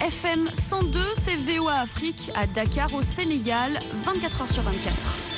FM 0.00 0.48
102, 0.52 0.98
c'est 1.14 1.36
VOA 1.36 1.74
Afrique 1.82 2.28
à 2.34 2.44
Dakar 2.48 2.92
au 2.92 3.02
Sénégal, 3.02 3.78
24h 4.04 4.52
sur 4.52 4.64
24. 4.64 5.33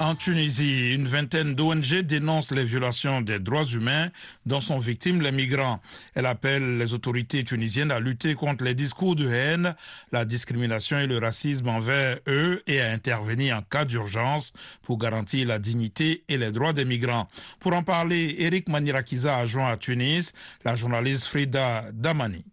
En 0.00 0.16
Tunisie, 0.16 0.92
une 0.92 1.06
vingtaine 1.06 1.54
d'ONG 1.54 2.00
dénoncent 2.02 2.50
les 2.50 2.64
violations 2.64 3.20
des 3.20 3.38
droits 3.38 3.64
humains 3.64 4.08
dont 4.44 4.60
sont 4.60 4.80
victimes 4.80 5.20
les 5.20 5.30
migrants. 5.30 5.78
Elle 6.16 6.26
appelle 6.26 6.78
les 6.78 6.94
autorités 6.94 7.44
tunisiennes 7.44 7.92
à 7.92 8.00
lutter 8.00 8.34
contre 8.34 8.64
les 8.64 8.74
discours 8.74 9.14
de 9.14 9.28
haine, 9.28 9.76
la 10.10 10.24
discrimination 10.24 10.98
et 10.98 11.06
le 11.06 11.18
racisme 11.18 11.68
envers 11.68 12.18
eux 12.26 12.60
et 12.66 12.80
à 12.80 12.90
intervenir 12.90 13.56
en 13.56 13.62
cas 13.62 13.84
d'urgence 13.84 14.52
pour 14.82 14.98
garantir 14.98 15.46
la 15.46 15.60
dignité 15.60 16.24
et 16.28 16.38
les 16.38 16.50
droits 16.50 16.72
des 16.72 16.84
migrants. 16.84 17.28
Pour 17.60 17.72
en 17.72 17.84
parler, 17.84 18.34
Eric 18.40 18.68
Manirakiza 18.68 19.38
a 19.38 19.46
joint 19.46 19.70
à 19.70 19.76
Tunis 19.76 20.32
la 20.64 20.74
journaliste 20.74 21.26
Frida 21.26 21.92
Damani. 21.92 22.44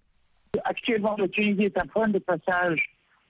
Actuellement, 0.64 1.16
la 1.18 1.28
Tunisie 1.28 1.64
est 1.64 1.78
un 1.80 1.88
point 1.88 2.08
de 2.08 2.20
passage 2.20 2.80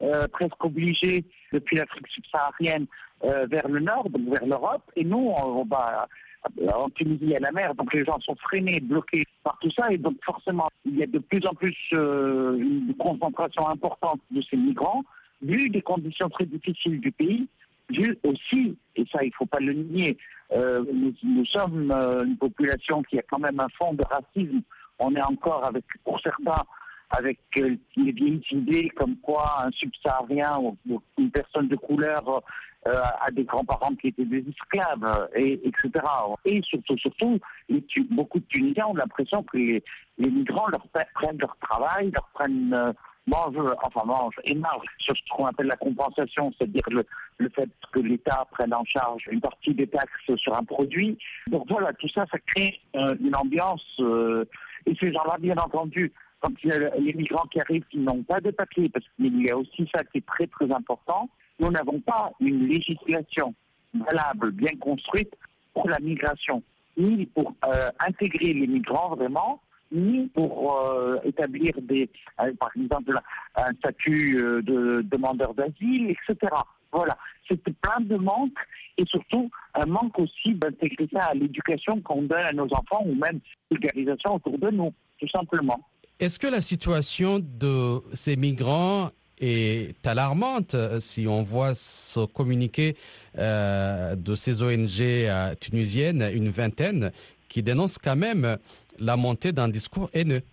euh, 0.01 0.27
presque 0.27 0.63
obligé 0.65 1.23
depuis 1.53 1.77
l'Afrique 1.77 2.07
subsaharienne 2.07 2.87
euh, 3.23 3.45
vers 3.49 3.67
le 3.67 3.79
nord, 3.79 4.09
donc 4.09 4.29
vers 4.29 4.45
l'Europe, 4.45 4.83
et 4.95 5.03
nous, 5.03 5.33
on, 5.43 5.63
va 5.65 6.07
en 6.73 6.89
Tunisie 6.89 7.35
à 7.35 7.39
la 7.39 7.51
mer, 7.51 7.75
donc 7.75 7.93
les 7.93 8.03
gens 8.03 8.19
sont 8.19 8.35
freinés, 8.35 8.79
bloqués 8.79 9.23
par 9.43 9.57
tout 9.61 9.69
ça, 9.77 9.91
et 9.91 9.97
donc 9.97 10.15
forcément, 10.25 10.67
il 10.85 10.97
y 10.97 11.03
a 11.03 11.07
de 11.07 11.19
plus 11.19 11.45
en 11.45 11.53
plus 11.53 11.75
euh, 11.93 12.57
une 12.57 12.95
concentration 12.97 13.67
importante 13.67 14.19
de 14.31 14.41
ces 14.49 14.57
migrants, 14.57 15.03
vu 15.41 15.69
des 15.69 15.81
conditions 15.81 16.29
très 16.29 16.45
difficiles 16.45 16.99
du 16.99 17.11
pays, 17.11 17.47
vu 17.89 18.17
aussi, 18.23 18.75
et 18.95 19.05
ça 19.11 19.23
il 19.23 19.27
ne 19.27 19.33
faut 19.33 19.45
pas 19.45 19.59
le 19.59 19.73
nier, 19.73 20.17
euh, 20.53 20.83
nous, 20.91 21.13
nous, 21.23 21.45
sommes 21.45 21.91
une 21.91 22.37
population 22.37 23.03
qui 23.03 23.19
a 23.19 23.21
quand 23.21 23.39
même 23.39 23.59
un 23.59 23.69
fond 23.77 23.93
de 23.93 24.03
racisme, 24.03 24.61
on 24.97 25.15
est 25.15 25.23
encore 25.23 25.65
avec, 25.65 25.85
pour 26.03 26.19
certains, 26.21 26.63
avec 27.11 27.39
les 27.55 28.11
vieilles 28.11 28.43
idées 28.51 28.89
comme 28.89 29.17
quoi 29.17 29.65
un 29.65 29.71
subsaharien 29.71 30.57
ou 30.59 31.01
une 31.17 31.31
personne 31.31 31.67
de 31.67 31.75
couleur 31.75 32.43
a 32.85 33.29
des 33.31 33.43
grands-parents 33.43 33.93
qui 33.95 34.07
étaient 34.07 34.25
des 34.25 34.43
esclaves, 34.49 35.29
et, 35.35 35.53
etc. 35.67 35.91
Et 36.45 36.61
surtout, 36.63 36.97
surtout, 36.97 37.39
beaucoup 38.09 38.39
de 38.39 38.45
Tunisiens 38.45 38.87
ont 38.87 38.95
l'impression 38.95 39.43
que 39.43 39.57
les, 39.57 39.83
migrants 40.17 40.67
leur 40.67 40.87
prennent 41.13 41.37
leur 41.37 41.55
travail, 41.57 42.11
leur 42.11 42.27
prennent 42.33 42.93
mange, 43.27 43.55
enfin 43.83 44.05
mange 44.05 44.35
et 44.43 44.55
marge 44.55 44.85
sur 44.99 45.15
ce 45.15 45.21
qu'on 45.29 45.45
appelle 45.45 45.67
la 45.67 45.75
compensation, 45.75 46.51
c'est-à-dire 46.57 46.83
le, 46.89 47.05
le, 47.37 47.49
fait 47.49 47.69
que 47.91 47.99
l'État 47.99 48.47
prenne 48.51 48.73
en 48.73 48.83
charge 48.85 49.27
une 49.31 49.41
partie 49.41 49.73
des 49.73 49.87
taxes 49.87 50.35
sur 50.37 50.55
un 50.55 50.63
produit. 50.63 51.17
Donc 51.47 51.65
voilà, 51.69 51.93
tout 51.93 52.09
ça, 52.09 52.25
ça 52.31 52.37
crée 52.39 52.79
euh, 52.95 53.15
une 53.21 53.35
ambiance. 53.35 53.85
Euh, 53.99 54.45
et 54.85 54.95
ces 54.99 55.11
gens-là, 55.13 55.37
bien 55.39 55.55
entendu, 55.57 56.11
quand 56.41 56.51
il 56.63 56.69
y 56.69 56.73
a 56.73 56.89
les 56.97 57.13
migrants 57.13 57.45
qui 57.51 57.61
arrivent 57.61 57.85
qui 57.89 57.99
n'ont 57.99 58.23
pas 58.23 58.41
de 58.41 58.51
papier, 58.51 58.89
parce 58.89 59.05
qu'il 59.15 59.41
y 59.41 59.49
a 59.49 59.57
aussi 59.57 59.87
ça 59.93 60.03
qui 60.05 60.17
est 60.17 60.25
très 60.25 60.47
très 60.47 60.71
important, 60.71 61.29
nous 61.59 61.69
n'avons 61.69 61.99
pas 61.99 62.31
une 62.39 62.67
législation 62.67 63.53
valable, 63.93 64.51
bien 64.51 64.75
construite 64.79 65.33
pour 65.73 65.87
la 65.87 65.99
migration, 65.99 66.63
ni 66.97 67.25
pour 67.27 67.53
euh, 67.65 67.89
intégrer 67.99 68.53
les 68.53 68.67
migrants 68.67 69.15
vraiment, 69.15 69.61
ni 69.91 70.27
pour 70.27 70.77
euh, 70.77 71.17
établir 71.23 71.73
des, 71.81 72.09
euh, 72.41 72.53
par 72.59 72.71
exemple 72.75 73.19
un 73.55 73.73
statut 73.73 74.35
de 74.63 75.01
demandeur 75.01 75.53
d'asile, 75.53 76.11
etc. 76.11 76.51
Voilà, 76.91 77.17
c'est 77.47 77.61
plein 77.63 78.01
de 78.01 78.15
manques 78.17 78.57
et 78.97 79.05
surtout 79.05 79.49
un 79.75 79.85
manque 79.85 80.17
aussi 80.19 80.53
d'intégrer 80.55 81.07
ça 81.13 81.25
à 81.25 81.33
l'éducation 81.33 82.01
qu'on 82.01 82.23
donne 82.23 82.45
à 82.45 82.51
nos 82.51 82.67
enfants 82.73 83.03
ou 83.05 83.15
même 83.15 83.39
vulgarisation 83.69 84.35
autour 84.35 84.57
de 84.57 84.69
nous, 84.71 84.93
tout 85.19 85.29
simplement. 85.29 85.79
Est-ce 86.21 86.37
que 86.37 86.45
la 86.45 86.61
situation 86.61 87.39
de 87.39 87.97
ces 88.13 88.35
migrants 88.35 89.09
est 89.39 90.05
alarmante 90.05 90.75
si 90.99 91.27
on 91.27 91.41
voit 91.41 91.73
ce 91.73 92.27
communiqué 92.27 92.95
de 93.35 94.35
ces 94.35 94.61
ONG 94.61 95.01
tunisiennes, 95.59 96.29
une 96.31 96.49
vingtaine, 96.49 97.11
qui 97.49 97.63
dénoncent 97.63 97.97
quand 97.97 98.15
même 98.15 98.57
la 98.99 99.17
montée 99.17 99.51
d'un 99.51 99.67
discours 99.67 100.11
haineux? 100.13 100.43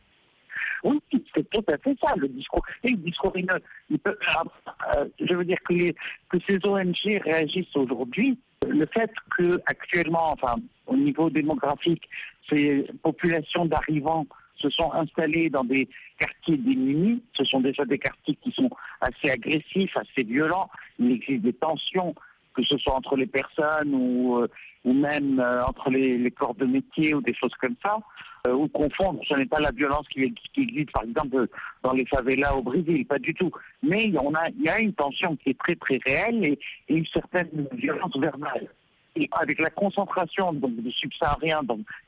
Oui, 0.85 0.99
c'est 1.35 1.51
tout 1.51 1.65
à 1.71 1.77
fait 1.77 1.95
ça, 2.03 2.15
le 2.17 2.29
discours. 2.29 2.65
Le 2.83 2.97
discours 2.97 3.37
haineux, 3.37 3.61
euh, 3.93 5.05
je 5.21 5.35
veux 5.35 5.45
dire 5.45 5.59
que, 5.69 5.91
que 6.31 6.39
ces 6.49 6.59
ONG 6.65 7.21
réagissent 7.25 7.77
aujourd'hui. 7.77 8.39
Le 8.67 8.87
fait 8.87 9.11
que 9.37 9.61
actuellement, 9.67 10.33
enfin, 10.33 10.55
au 10.87 10.97
niveau 10.97 11.29
démographique, 11.29 12.09
ces 12.49 12.87
populations 13.03 13.67
d'arrivants 13.67 14.27
se 14.59 14.71
sont 14.71 14.93
installées 14.93 15.51
dans 15.51 15.65
des 15.65 15.89
quartiers 16.19 16.57
démunis. 16.57 17.23
Ce 17.35 17.45
sont 17.45 17.61
déjà 17.61 17.85
des 17.85 17.99
quartiers 17.99 18.37
qui 18.43 18.53
sont 18.53 18.71
assez 19.01 19.31
agressifs, 19.31 19.97
assez 19.97 20.23
violents. 20.23 20.71
Il 20.99 21.13
existe 21.13 21.43
des 21.43 21.53
tensions, 21.53 22.15
que 22.55 22.63
ce 22.65 22.77
soit 22.79 22.95
entre 22.95 23.17
les 23.17 23.27
personnes 23.27 23.95
ou, 23.95 24.39
euh, 24.39 24.49
ou 24.85 24.93
même 24.93 25.41
euh, 25.41 25.65
entre 25.65 25.91
les, 25.91 26.31
corps 26.31 26.55
de 26.55 26.67
métier 26.67 27.15
ou 27.15 27.21
des 27.21 27.35
choses 27.35 27.55
comme 27.61 27.77
ça. 27.83 27.99
Euh, 28.47 28.53
ou 28.53 28.69
confondre. 28.69 29.21
Ce 29.29 29.35
n'est 29.35 29.47
pas 29.47 29.59
la 29.59 29.73
violence 29.73 30.07
qui, 30.09 30.23
existe, 30.23 30.93
par 30.93 31.03
exemple, 31.03 31.49
dans 31.83 31.93
les 31.93 32.07
favelas 32.07 32.55
au 32.55 32.63
Brésil, 32.63 33.05
pas 33.05 33.19
du 33.19 33.35
tout. 33.35 33.51
Mais 33.83 34.05
y, 34.05 34.17
a, 34.17 34.49
il 34.57 34.65
y 34.65 34.69
a 34.69 34.79
une 34.79 34.93
tension 34.93 35.35
qui 35.37 35.51
est 35.51 35.59
très 35.59 35.75
très 35.75 35.99
réelle 36.07 36.45
et, 36.45 36.59
une 36.89 37.07
certaine 37.07 37.67
violence 37.73 38.17
verbale. 38.17 38.69
Et 39.17 39.29
avec 39.33 39.59
la 39.59 39.71
concentration 39.71 40.53
de 40.53 40.91
subsahariens 40.91 41.63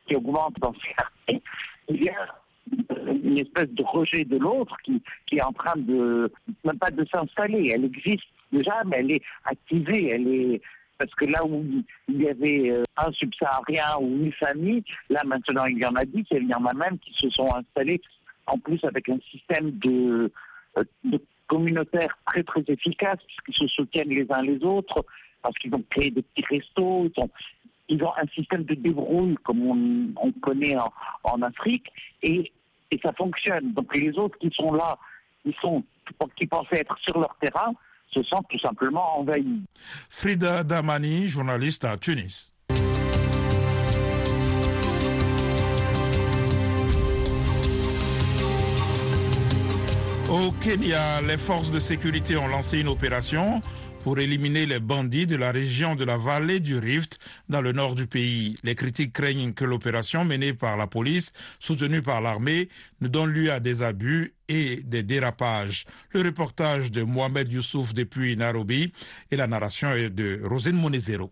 qui 0.07 0.15
augmente 0.15 0.55
dans 0.61 0.73
ces 0.75 0.95
quartiers, 0.95 1.43
il 1.90 2.05
y 2.05 2.09
a 2.09 2.26
une 3.12 3.38
espèce 3.38 3.70
de 3.70 3.83
rejet 3.83 4.24
de 4.24 4.38
l'autre 4.38 4.76
qui, 4.85 5.03
est 5.33 5.42
en 5.42 5.53
train 5.53 5.76
de, 5.76 6.33
même 6.64 6.79
pas 6.79 6.90
de 6.90 7.05
s'installer. 7.12 7.72
Elle 7.74 7.85
existe 7.85 8.24
déjà, 8.53 8.83
mais 8.87 8.98
elle 9.00 9.12
est 9.12 9.22
activée, 9.44 10.09
elle 10.09 10.29
est, 10.29 10.62
parce 10.98 11.14
que 11.14 11.24
là 11.24 11.44
où 11.44 11.64
il 12.09 12.22
y 12.22 12.29
avait 12.29 12.70
euh, 12.70 12.83
un 12.96 13.11
subsaharien 13.12 13.96
ou 14.00 14.24
une 14.24 14.33
famille, 14.33 14.85
là 15.09 15.22
maintenant 15.24 15.64
il 15.66 15.79
y 15.79 15.87
en 15.87 15.94
a 15.96 16.05
dix, 16.05 16.26
il 16.31 16.48
y 16.48 16.55
en 16.55 16.64
a 16.66 16.74
même 16.74 16.98
qui 16.98 17.12
se 17.14 17.31
sont 17.31 17.48
installés 17.55 18.00
en 18.46 18.59
plus 18.59 18.83
avec 18.85 19.09
un 19.09 19.18
système 19.31 19.70
de, 19.79 20.31
euh, 20.79 20.85
de 21.05 21.20
communautaire 21.46 22.16
très 22.26 22.42
très 22.42 22.62
efficace, 22.68 23.18
puisqu'ils 23.26 23.68
se 23.68 23.74
soutiennent 23.74 24.11
les 24.11 24.26
uns 24.31 24.42
les 24.42 24.62
autres, 24.64 25.05
parce 25.42 25.57
qu'ils 25.59 25.74
ont 25.74 25.83
créé 25.90 26.11
des 26.11 26.22
petits 26.22 26.44
restos, 26.48 27.11
ils 27.90 28.03
ont 28.05 28.12
un 28.16 28.26
système 28.35 28.64
de 28.64 28.74
débrouille 28.74 29.35
comme 29.42 29.62
on, 29.66 30.12
on 30.22 30.33
connaît 30.40 30.76
en, 31.24 31.42
Afrique, 31.42 31.87
et, 32.22 32.50
ça 33.03 33.12
fonctionne. 33.12 33.72
Donc 33.72 33.94
les 33.94 34.16
autres 34.18 34.37
qui 34.38 34.50
sont 34.55 34.72
là, 34.72 34.96
sont, 35.61 35.85
qui 36.37 36.46
pensaient 36.46 36.81
être 36.81 36.96
sur 36.98 37.18
leur 37.18 37.37
terrain, 37.40 37.72
se 38.12 38.22
sentent 38.24 38.48
tout 38.48 38.59
simplement 38.59 39.18
envahis. 39.18 39.62
Frida 40.09 40.64
Damani, 40.64 41.29
journaliste 41.29 41.85
à 41.85 41.96
Tunis. 41.96 42.53
Au 50.29 50.53
Kenya, 50.53 51.20
les 51.22 51.38
forces 51.38 51.72
de 51.72 51.81
sécurité 51.81 52.37
ont 52.37 52.46
lancé 52.48 52.81
une 52.81 52.88
opération 52.88 53.61
pour 54.03 54.19
éliminer 54.19 54.67
les 54.67 54.81
bandits 54.81 55.27
de 55.27 55.37
la 55.37 55.53
région 55.53 55.95
de 55.95 56.05
la 56.05 56.17
vallée 56.17 56.61
du 56.61 56.79
Rift 56.79 57.19
dans 57.49 57.61
le 57.61 57.73
nord 57.73 57.95
du 57.95 58.07
pays. 58.07 58.57
Les 58.65 58.75
critiques 58.75 59.13
craignent 59.13 59.53
que 59.53 59.65
l'opération 59.65 60.25
menée 60.25 60.55
par 60.55 60.77
la 60.77 60.87
police, 60.87 61.33
soutenue 61.59 62.03
par 62.03 62.21
l'armée, 62.21 62.69
ne 63.01 63.09
donne 63.09 63.31
lieu 63.31 63.53
à 63.53 63.61
des 63.61 63.83
abus 63.83 64.35
et 64.49 64.77
des 64.85 65.03
dérapages. 65.03 65.85
Le 66.13 66.23
reportage 66.23 66.91
de 66.91 67.03
Mohamed 67.03 67.53
Youssouf 67.53 67.95
depuis 67.95 68.37
Nairobi 68.37 68.93
et 69.31 69.37
la 69.37 69.47
narration 69.47 69.91
de 69.91 70.41
Rosine 70.45 70.77
Monezero. 70.77 71.31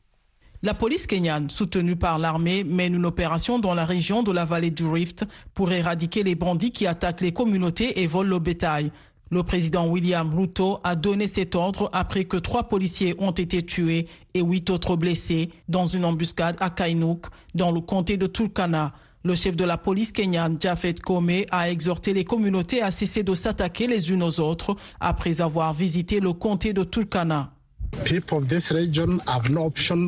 La 0.60 0.74
police 0.74 1.06
kenyane, 1.06 1.50
soutenue 1.50 1.94
par 1.94 2.18
l'armée, 2.18 2.64
mène 2.64 2.96
une 2.96 3.06
opération 3.06 3.60
dans 3.60 3.74
la 3.74 3.84
région 3.84 4.24
de 4.24 4.32
la 4.32 4.44
vallée 4.44 4.72
du 4.72 4.88
Rift 4.88 5.24
pour 5.54 5.70
éradiquer 5.70 6.24
les 6.24 6.34
bandits 6.34 6.72
qui 6.72 6.84
attaquent 6.88 7.20
les 7.20 7.32
communautés 7.32 8.02
et 8.02 8.08
volent 8.08 8.30
le 8.30 8.38
bétail. 8.40 8.90
Le 9.30 9.42
président 9.42 9.86
William 9.86 10.34
Ruto 10.34 10.78
a 10.84 10.96
donné 10.96 11.26
cet 11.26 11.54
ordre 11.54 11.90
après 11.92 12.24
que 12.24 12.38
trois 12.38 12.64
policiers 12.68 13.14
ont 13.18 13.32
été 13.32 13.62
tués 13.62 14.08
et 14.32 14.40
huit 14.40 14.70
autres 14.70 14.96
blessés 14.96 15.50
dans 15.68 15.84
une 15.84 16.06
embuscade 16.06 16.56
à 16.60 16.70
Kainouk, 16.70 17.26
dans 17.54 17.70
le 17.70 17.82
comté 17.82 18.16
de 18.16 18.26
Turkana. 18.26 18.94
Le 19.24 19.34
chef 19.34 19.54
de 19.54 19.64
la 19.64 19.76
police 19.76 20.12
kenyane, 20.12 20.56
Jafet 20.58 20.94
Kome, 20.94 21.42
a 21.50 21.70
exhorté 21.70 22.14
les 22.14 22.24
communautés 22.24 22.80
à 22.80 22.90
cesser 22.90 23.22
de 23.22 23.34
s'attaquer 23.34 23.86
les 23.86 24.10
unes 24.10 24.22
aux 24.22 24.40
autres 24.40 24.76
après 24.98 25.42
avoir 25.42 25.74
visité 25.74 26.20
le 26.20 26.32
comté 26.32 26.72
de 26.72 26.84
Turkana. 26.84 27.52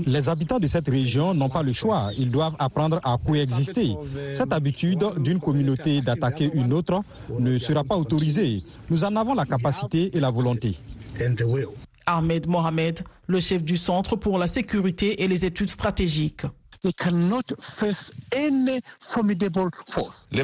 Les 0.07 0.29
habitants 0.29 0.59
de 0.59 0.67
cette 0.67 0.89
région 0.89 1.35
n'ont 1.35 1.49
pas 1.49 1.63
le 1.63 1.73
choix. 1.73 2.11
Ils 2.17 2.31
doivent 2.31 2.57
apprendre 2.59 3.01
à 3.05 3.17
coexister. 3.25 3.97
Cette 4.33 4.53
habitude 4.53 5.05
d'une 5.19 5.39
communauté 5.39 6.01
d'attaquer 6.01 6.51
une 6.55 6.73
autre 6.73 7.03
ne 7.39 7.59
sera 7.59 7.85
pas 7.85 7.97
autorisée. 7.97 8.63
Nous 8.89 9.05
en 9.05 9.15
avons 9.17 9.35
la 9.35 9.45
capacité 9.45 10.17
et 10.17 10.21
la 10.21 10.31
volonté. 10.31 10.79
Ahmed 12.07 12.47
Mohamed, 12.47 13.01
le 13.27 13.41
chef 13.41 13.63
du 13.63 13.77
Centre 13.77 14.17
pour 14.17 14.39
la 14.39 14.47
sécurité 14.47 15.23
et 15.23 15.29
les 15.29 15.45
études 15.45 15.71
stratégiques. 15.71 16.47
Les 16.83 16.93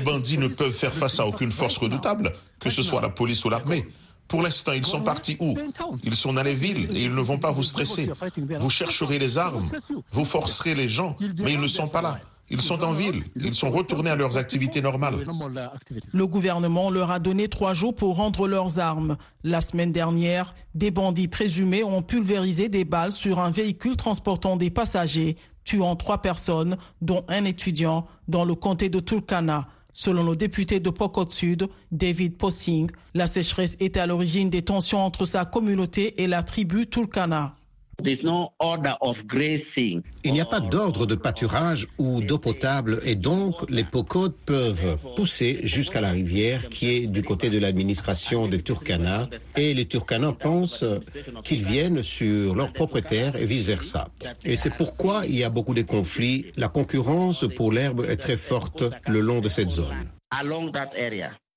bandits 0.00 0.38
ne 0.38 0.48
peuvent 0.48 0.72
faire 0.72 0.92
face 0.92 1.18
à 1.18 1.26
aucune 1.26 1.50
force 1.50 1.78
redoutable, 1.78 2.32
que 2.60 2.68
ce 2.68 2.82
soit 2.82 3.00
la 3.00 3.08
police 3.08 3.42
ou 3.46 3.48
l'armée. 3.48 3.86
Pour 4.28 4.42
l'instant, 4.42 4.72
ils 4.72 4.84
sont 4.84 5.02
partis 5.02 5.36
où? 5.40 5.54
Ils 6.02 6.16
sont 6.16 6.32
dans 6.32 6.42
les 6.42 6.54
villes 6.54 6.90
et 6.96 7.04
ils 7.04 7.14
ne 7.14 7.20
vont 7.20 7.38
pas 7.38 7.52
vous 7.52 7.62
stresser. 7.62 8.10
Vous 8.58 8.70
chercherez 8.70 9.18
les 9.18 9.38
armes, 9.38 9.68
vous 10.10 10.24
forcerez 10.24 10.74
les 10.74 10.88
gens, 10.88 11.16
mais 11.38 11.52
ils 11.52 11.60
ne 11.60 11.68
sont 11.68 11.88
pas 11.88 12.02
là. 12.02 12.18
Ils 12.48 12.60
sont 12.60 12.84
en 12.84 12.92
ville, 12.92 13.24
ils 13.34 13.54
sont 13.54 13.70
retournés 13.70 14.10
à 14.10 14.14
leurs 14.14 14.36
activités 14.36 14.80
normales. 14.80 15.26
Le 16.12 16.26
gouvernement 16.26 16.90
leur 16.90 17.10
a 17.10 17.18
donné 17.18 17.48
trois 17.48 17.74
jours 17.74 17.94
pour 17.94 18.16
rendre 18.16 18.46
leurs 18.46 18.78
armes. 18.78 19.16
La 19.42 19.60
semaine 19.60 19.90
dernière, 19.90 20.54
des 20.74 20.92
bandits 20.92 21.26
présumés 21.26 21.82
ont 21.82 22.02
pulvérisé 22.02 22.68
des 22.68 22.84
balles 22.84 23.10
sur 23.10 23.40
un 23.40 23.50
véhicule 23.50 23.96
transportant 23.96 24.56
des 24.56 24.70
passagers, 24.70 25.36
tuant 25.64 25.96
trois 25.96 26.22
personnes, 26.22 26.76
dont 27.02 27.24
un 27.26 27.44
étudiant, 27.44 28.06
dans 28.28 28.44
le 28.44 28.54
comté 28.54 28.90
de 28.90 29.00
Turkana. 29.00 29.66
Selon 29.98 30.24
le 30.24 30.36
député 30.36 30.78
de 30.78 30.90
Pokot 30.90 31.30
Sud, 31.30 31.68
David 31.90 32.36
Possing, 32.36 32.90
la 33.14 33.26
sécheresse 33.26 33.78
est 33.80 33.96
à 33.96 34.06
l'origine 34.06 34.50
des 34.50 34.60
tensions 34.60 35.02
entre 35.02 35.24
sa 35.24 35.46
communauté 35.46 36.22
et 36.22 36.26
la 36.26 36.42
tribu 36.42 36.86
Turkana. 36.86 37.56
Il 40.24 40.32
n'y 40.32 40.40
a 40.40 40.44
pas 40.44 40.60
d'ordre 40.60 41.06
de 41.06 41.14
pâturage 41.14 41.88
ou 41.98 42.20
d'eau 42.20 42.38
potable 42.38 43.00
et 43.04 43.14
donc 43.14 43.54
les 43.70 43.84
Pokot 43.84 44.30
peuvent 44.44 44.98
pousser 45.16 45.60
jusqu'à 45.64 46.00
la 46.00 46.10
rivière 46.10 46.68
qui 46.68 46.90
est 46.90 47.06
du 47.06 47.22
côté 47.22 47.48
de 47.50 47.58
l'administration 47.58 48.48
de 48.48 48.58
Turkana 48.58 49.28
et 49.56 49.72
les 49.74 49.86
Turkana 49.86 50.32
pensent 50.32 50.84
qu'ils 51.44 51.64
viennent 51.64 52.02
sur 52.02 52.54
leur 52.54 52.72
propre 52.72 53.00
terre 53.00 53.36
et 53.36 53.46
vice-versa. 53.46 54.08
Et 54.44 54.56
c'est 54.56 54.74
pourquoi 54.74 55.24
il 55.26 55.36
y 55.36 55.44
a 55.44 55.50
beaucoup 55.50 55.74
de 55.74 55.82
conflits. 55.82 56.46
La 56.56 56.68
concurrence 56.68 57.44
pour 57.56 57.72
l'herbe 57.72 58.04
est 58.08 58.16
très 58.16 58.36
forte 58.36 58.84
le 59.06 59.20
long 59.20 59.40
de 59.40 59.48
cette 59.48 59.70
zone. 59.70 60.10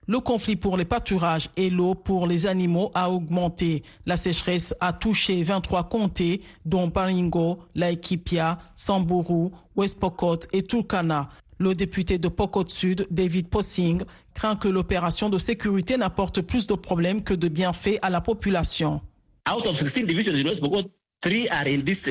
Le 0.10 0.20
conflit 0.20 0.56
pour 0.56 0.76
les 0.76 0.86
pâturages 0.86 1.52
et 1.56 1.70
l'eau 1.70 1.94
pour 1.94 2.26
les 2.26 2.48
animaux 2.48 2.90
a 2.96 3.12
augmenté. 3.12 3.84
La 4.08 4.18
sécheresse 4.18 4.74
a 4.82 4.92
touché 4.92 5.44
23 5.44 5.84
comtés, 5.84 6.42
dont 6.66 6.88
Baringo, 6.88 7.60
Laikipia, 7.76 8.58
Samburu, 8.74 9.52
West 9.76 10.00
Pokot 10.00 10.40
et 10.52 10.64
Turkana. 10.64 11.30
Le 11.60 11.76
député 11.76 12.18
de 12.18 12.28
Pokot 12.28 12.70
Sud, 12.70 13.06
David 13.12 13.50
Possing, 13.50 14.02
craint 14.34 14.56
que 14.56 14.68
l'opération 14.68 15.30
de 15.30 15.38
sécurité 15.38 15.96
n'apporte 15.96 16.42
plus 16.42 16.66
de 16.66 16.74
problèmes 16.74 17.22
que 17.22 17.36
de 17.36 17.48
bienfaits 17.48 18.00
à 18.02 18.10
la 18.10 18.20
population. 18.20 19.02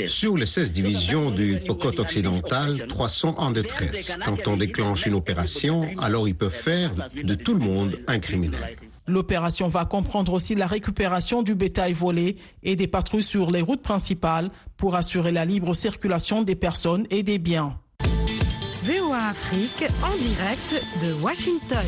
Sur 0.07 0.37
les 0.37 0.45
16 0.45 0.71
divisions 0.71 1.31
du 1.31 1.59
Pokot 1.67 1.99
occidental, 1.99 2.87
3 2.89 3.09
sont 3.09 3.35
en 3.39 3.51
détresse. 3.51 4.19
Quand 4.23 4.47
on 4.47 4.59
déclenche 4.59 5.07
une 5.07 5.15
opération, 5.15 5.89
alors 5.99 6.29
ils 6.29 6.35
peuvent 6.35 6.51
faire 6.51 6.91
de 7.15 7.35
tout 7.35 7.55
le 7.55 7.61
monde 7.61 7.99
un 8.07 8.19
criminel. 8.19 8.77
L'opération 9.07 9.69
va 9.69 9.87
comprendre 9.87 10.35
aussi 10.35 10.55
la 10.55 10.67
récupération 10.67 11.43
du 11.43 11.55
bétail 11.55 11.95
volé 11.95 12.37
et 12.63 12.77
des 12.77 12.87
patrouilles 12.87 13.23
sur 13.23 13.51
les 13.51 13.63
routes 13.63 13.81
principales 13.81 14.51
pour 14.77 14.95
assurer 14.95 15.33
la 15.33 15.47
libre 15.47 15.73
circulation 15.73 16.43
des 16.43 16.55
personnes 16.55 17.07
et 17.09 17.23
des 17.23 17.39
biens. 17.39 17.81
VOA 18.85 19.17
Afrique 19.17 19.85
en 20.03 20.15
direct 20.19 20.85
de 21.03 21.15
Washington. 21.23 21.87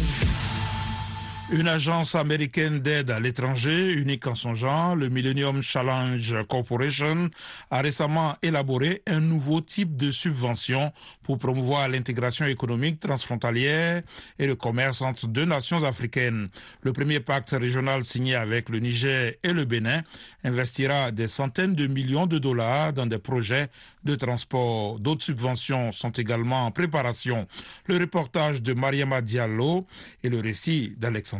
Une 1.53 1.67
agence 1.67 2.15
américaine 2.15 2.79
d'aide 2.79 3.11
à 3.11 3.19
l'étranger, 3.19 3.91
unique 3.93 4.29
en 4.29 4.37
son 4.37 4.55
genre, 4.55 4.95
le 4.95 5.09
Millennium 5.09 5.63
Challenge 5.63 6.47
Corporation, 6.49 7.29
a 7.73 7.81
récemment 7.81 8.37
élaboré 8.41 9.03
un 9.09 9.19
nouveau 9.19 9.61
type 9.61 9.97
de 9.97 10.13
subvention 10.13 10.93
pour 11.25 11.39
promouvoir 11.39 11.89
l'intégration 11.89 12.47
économique 12.47 13.01
transfrontalière 13.01 14.03
et 14.39 14.47
le 14.47 14.55
commerce 14.55 15.03
entre 15.03 15.27
deux 15.27 15.45
nations 15.45 15.83
africaines. 15.83 16.51
Le 16.83 16.93
premier 16.93 17.19
pacte 17.19 17.51
régional 17.51 18.05
signé 18.05 18.37
avec 18.37 18.69
le 18.69 18.79
Niger 18.79 19.35
et 19.43 19.53
le 19.53 19.65
Bénin 19.65 20.03
investira 20.45 21.11
des 21.11 21.27
centaines 21.27 21.75
de 21.75 21.89
millions 21.89 22.29
de 22.29 22.39
dollars 22.39 22.93
dans 22.93 23.07
des 23.07 23.19
projets 23.19 23.67
de 24.05 24.15
transport. 24.15 25.01
D'autres 25.01 25.25
subventions 25.25 25.91
sont 25.91 26.11
également 26.11 26.67
en 26.67 26.71
préparation. 26.71 27.49
Le 27.87 27.99
reportage 27.99 28.63
de 28.63 28.73
Mariama 28.73 29.21
Diallo 29.21 29.85
et 30.23 30.29
le 30.29 30.39
récit 30.39 30.95
d'Alexandre 30.97 31.40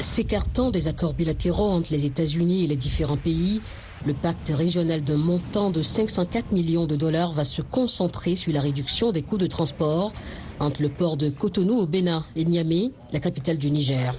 S'écartant 0.00 0.70
des 0.70 0.88
accords 0.88 1.14
bilatéraux 1.14 1.70
entre 1.70 1.92
les 1.92 2.04
États-Unis 2.04 2.64
et 2.64 2.66
les 2.66 2.76
différents 2.76 3.16
pays, 3.16 3.60
le 4.04 4.14
pacte 4.14 4.50
régional 4.54 5.02
d'un 5.02 5.16
montant 5.16 5.70
de 5.70 5.80
504 5.80 6.50
millions 6.52 6.86
de 6.86 6.96
dollars 6.96 7.32
va 7.32 7.44
se 7.44 7.62
concentrer 7.62 8.34
sur 8.34 8.52
la 8.52 8.60
réduction 8.60 9.12
des 9.12 9.22
coûts 9.22 9.38
de 9.38 9.46
transport 9.46 10.12
entre 10.58 10.82
le 10.82 10.88
port 10.88 11.16
de 11.16 11.28
Cotonou 11.30 11.78
au 11.78 11.86
Bénin 11.86 12.24
et 12.34 12.44
Niamey, 12.44 12.90
la 13.12 13.20
capitale 13.20 13.58
du 13.58 13.70
Niger. 13.70 14.14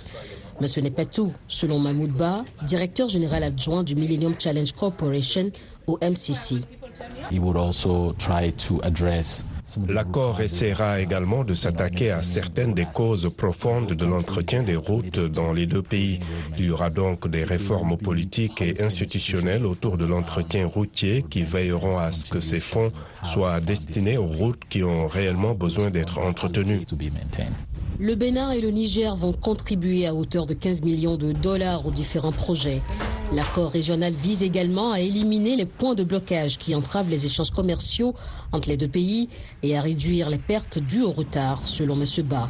Mais 0.61 0.67
ce 0.67 0.79
n'est 0.79 0.91
pas 0.91 1.05
tout, 1.05 1.33
selon 1.47 1.79
Mahmoud 1.79 2.11
Ba, 2.11 2.45
directeur 2.65 3.09
général 3.09 3.43
adjoint 3.43 3.83
du 3.83 3.95
Millennium 3.95 4.35
Challenge 4.39 4.71
Corporation 4.71 5.51
au 5.87 5.97
MCC. 6.01 6.61
L'accord 9.87 10.41
essaiera 10.41 10.99
également 10.99 11.43
de 11.43 11.53
s'attaquer 11.53 12.11
à 12.11 12.21
certaines 12.21 12.73
des 12.73 12.85
causes 12.85 13.35
profondes 13.35 13.93
de 13.93 14.05
l'entretien 14.05 14.61
des 14.61 14.75
routes 14.75 15.19
dans 15.19 15.53
les 15.53 15.65
deux 15.65 15.81
pays. 15.81 16.19
Il 16.57 16.65
y 16.65 16.69
aura 16.69 16.89
donc 16.89 17.27
des 17.29 17.43
réformes 17.43 17.97
politiques 17.97 18.61
et 18.61 18.81
institutionnelles 18.81 19.65
autour 19.65 19.97
de 19.97 20.05
l'entretien 20.05 20.67
routier 20.67 21.23
qui 21.29 21.43
veilleront 21.43 21.97
à 21.97 22.11
ce 22.11 22.29
que 22.29 22.39
ces 22.39 22.59
fonds 22.59 22.91
soient 23.23 23.61
destinés 23.61 24.17
aux 24.17 24.27
routes 24.27 24.63
qui 24.69 24.83
ont 24.83 25.07
réellement 25.07 25.53
besoin 25.53 25.89
d'être 25.89 26.19
entretenues. 26.19 26.85
Le 28.03 28.15
Bénin 28.15 28.51
et 28.51 28.59
le 28.59 28.69
Niger 28.69 29.15
vont 29.15 29.31
contribuer 29.31 30.05
à 30.07 30.13
hauteur 30.13 30.45
de 30.45 30.53
15 30.53 30.81
millions 30.81 31.15
de 31.15 31.31
dollars 31.31 31.87
aux 31.87 31.91
différents 31.91 32.33
projets. 32.33 32.81
L'accord 33.31 33.71
régional 33.71 34.11
vise 34.11 34.43
également 34.43 34.91
à 34.91 34.99
éliminer 34.99 35.55
les 35.55 35.65
points 35.65 35.95
de 35.95 36.03
blocage 36.03 36.57
qui 36.57 36.75
entravent 36.75 37.09
les 37.09 37.25
échanges 37.25 37.51
commerciaux 37.51 38.13
entre 38.51 38.67
les 38.67 38.75
deux 38.75 38.89
pays 38.89 39.29
et 39.63 39.77
à 39.77 39.81
réduire 39.81 40.29
les 40.29 40.37
pertes 40.37 40.79
dues 40.79 41.03
au 41.03 41.11
retard, 41.11 41.65
selon 41.65 41.95
M. 41.95 42.05
Ba. 42.25 42.49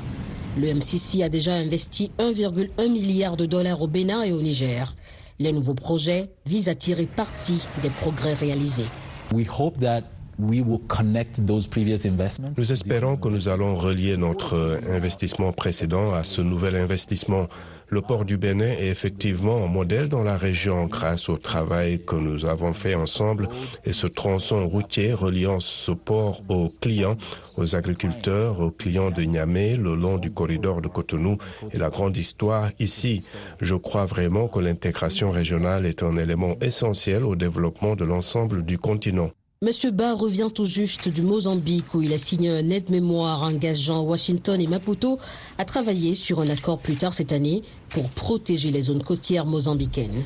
Le 0.57 0.73
MCC 0.73 1.21
a 1.21 1.29
déjà 1.29 1.53
investi 1.53 2.09
1,1 2.17 2.91
milliard 2.91 3.37
de 3.37 3.45
dollars 3.45 3.79
au 3.83 3.87
Bénin 3.87 4.23
et 4.23 4.31
au 4.31 4.41
Niger. 4.41 4.95
Les 5.37 5.51
nouveaux 5.51 5.75
projets 5.75 6.31
visent 6.47 6.69
à 6.69 6.73
tirer 6.73 7.05
parti 7.05 7.59
des 7.83 7.91
progrès 7.91 8.33
réalisés. 8.33 8.89
Nous 12.57 12.71
espérons 12.71 13.17
que 13.17 13.29
nous 13.29 13.49
allons 13.49 13.75
relier 13.77 14.17
notre 14.17 14.79
investissement 14.89 15.51
précédent 15.53 16.13
à 16.13 16.23
ce 16.23 16.41
nouvel 16.41 16.75
investissement. 16.75 17.47
Le 17.93 18.01
port 18.01 18.25
du 18.25 18.37
Bénin 18.37 18.71
est 18.71 18.87
effectivement 18.87 19.63
un 19.63 19.67
modèle 19.67 20.09
dans 20.09 20.23
la 20.23 20.35
région 20.35 20.87
grâce 20.87 21.29
au 21.29 21.37
travail 21.37 22.03
que 22.03 22.15
nous 22.15 22.45
avons 22.45 22.73
fait 22.73 22.95
ensemble 22.95 23.49
et 23.85 23.93
ce 23.93 24.07
tronçon 24.07 24.67
routier 24.67 25.13
reliant 25.13 25.59
ce 25.59 25.91
port 25.91 26.41
aux 26.49 26.69
clients, 26.81 27.17
aux 27.57 27.75
agriculteurs, 27.75 28.59
aux 28.61 28.71
clients 28.71 29.11
de 29.11 29.21
Niamey 29.21 29.75
le 29.75 29.93
long 29.95 30.17
du 30.17 30.31
corridor 30.31 30.81
de 30.81 30.87
Cotonou 30.87 31.37
et 31.71 31.77
la 31.77 31.89
grande 31.89 32.17
histoire 32.17 32.71
ici. 32.79 33.27
Je 33.61 33.75
crois 33.75 34.05
vraiment 34.05 34.47
que 34.47 34.59
l'intégration 34.59 35.29
régionale 35.29 35.85
est 35.85 36.01
un 36.01 36.17
élément 36.17 36.55
essentiel 36.61 37.23
au 37.23 37.35
développement 37.35 37.95
de 37.95 38.05
l'ensemble 38.05 38.63
du 38.63 38.79
continent. 38.79 39.29
Monsieur 39.63 39.91
Ba 39.91 40.13
revient 40.13 40.49
tout 40.53 40.65
juste 40.65 41.07
du 41.07 41.21
Mozambique 41.21 41.93
où 41.93 42.01
il 42.01 42.11
a 42.11 42.17
signé 42.17 42.49
un 42.49 42.67
aide-mémoire 42.67 43.43
engageant 43.43 44.01
Washington 44.01 44.59
et 44.59 44.67
Maputo 44.67 45.17
à 45.57 45.63
travailler 45.63 46.15
sur 46.15 46.41
un 46.41 46.49
accord 46.49 46.79
plus 46.79 46.95
tard 46.95 47.13
cette 47.13 47.31
année 47.31 47.61
pour 47.87 48.09
protéger 48.09 48.71
les 48.71 48.81
zones 48.81 49.03
côtières 49.03 49.45
mozambicaines. 49.45 50.25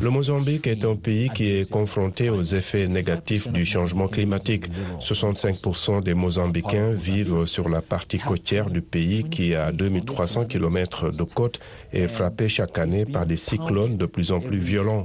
Le 0.00 0.10
Mozambique 0.10 0.66
est 0.66 0.84
un 0.84 0.96
pays 0.96 1.28
qui 1.30 1.50
est 1.50 1.70
confronté 1.70 2.30
aux 2.30 2.42
effets 2.42 2.86
négatifs 2.86 3.48
du 3.48 3.66
changement 3.66 4.08
climatique. 4.08 4.66
65% 5.00 6.02
des 6.02 6.14
Mozambicains 6.14 6.92
vivent 6.92 7.44
sur 7.46 7.68
la 7.68 7.82
partie 7.82 8.18
côtière 8.18 8.70
du 8.70 8.80
pays 8.80 9.24
qui 9.24 9.54
a 9.54 9.70
2300 9.70 10.46
km 10.46 11.10
de 11.10 11.22
côte 11.24 11.60
et 11.92 12.02
est 12.02 12.08
frappé 12.08 12.48
chaque 12.48 12.78
année 12.78 13.04
par 13.04 13.26
des 13.26 13.36
cyclones 13.36 13.96
de 13.96 14.06
plus 14.06 14.32
en 14.32 14.40
plus 14.40 14.58
violents. 14.58 15.04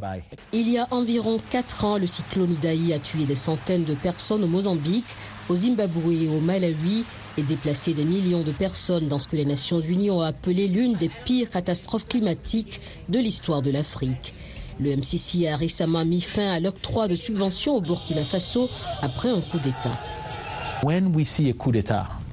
Il 0.54 0.70
y 0.70 0.78
a 0.78 0.88
environ 0.92 1.40
4 1.50 1.86
ans, 1.86 1.98
le 1.98 2.08
cyclone 2.08 2.54
Idaï 2.54 2.94
a 2.94 3.00
tué 3.00 3.26
des 3.26 3.36
centaines 3.36 3.84
de 3.84 3.94
personnes 3.94 4.44
au 4.44 4.48
Mozambique, 4.48 5.06
au 5.50 5.56
Zimbabwe 5.56 6.12
et 6.12 6.30
au 6.30 6.40
Malawi 6.40 7.06
et 7.38 7.44
déplacé 7.44 7.94
des 7.94 8.06
millions 8.06 8.44
de 8.44 8.52
personnes 8.52 9.08
dans 9.08 9.20
ce 9.20 9.28
que 9.28 9.36
les 9.36 9.46
Nations 9.46 9.80
Unies 9.80 10.12
ont 10.12 10.22
appelé 10.22 10.68
l'une 10.68 10.94
des 10.94 11.10
pires 11.26 11.50
catastrophes 11.50 12.08
climatiques 12.08 12.82
de 13.10 13.20
l'histoire 13.20 13.62
de 13.62 13.72
l'Afrique. 13.72 14.34
Le 14.80 14.96
MCC 14.96 15.48
a 15.48 15.56
récemment 15.56 16.06
mis 16.06 16.22
fin 16.22 16.52
à 16.52 16.60
l'octroi 16.60 17.08
de 17.08 17.16
subventions 17.16 17.76
au 17.76 17.82
Burkina 17.82 18.24
Faso 18.24 18.70
après 19.02 19.30
un 19.30 19.42
coup 19.42 19.60
d'État. 19.60 19.98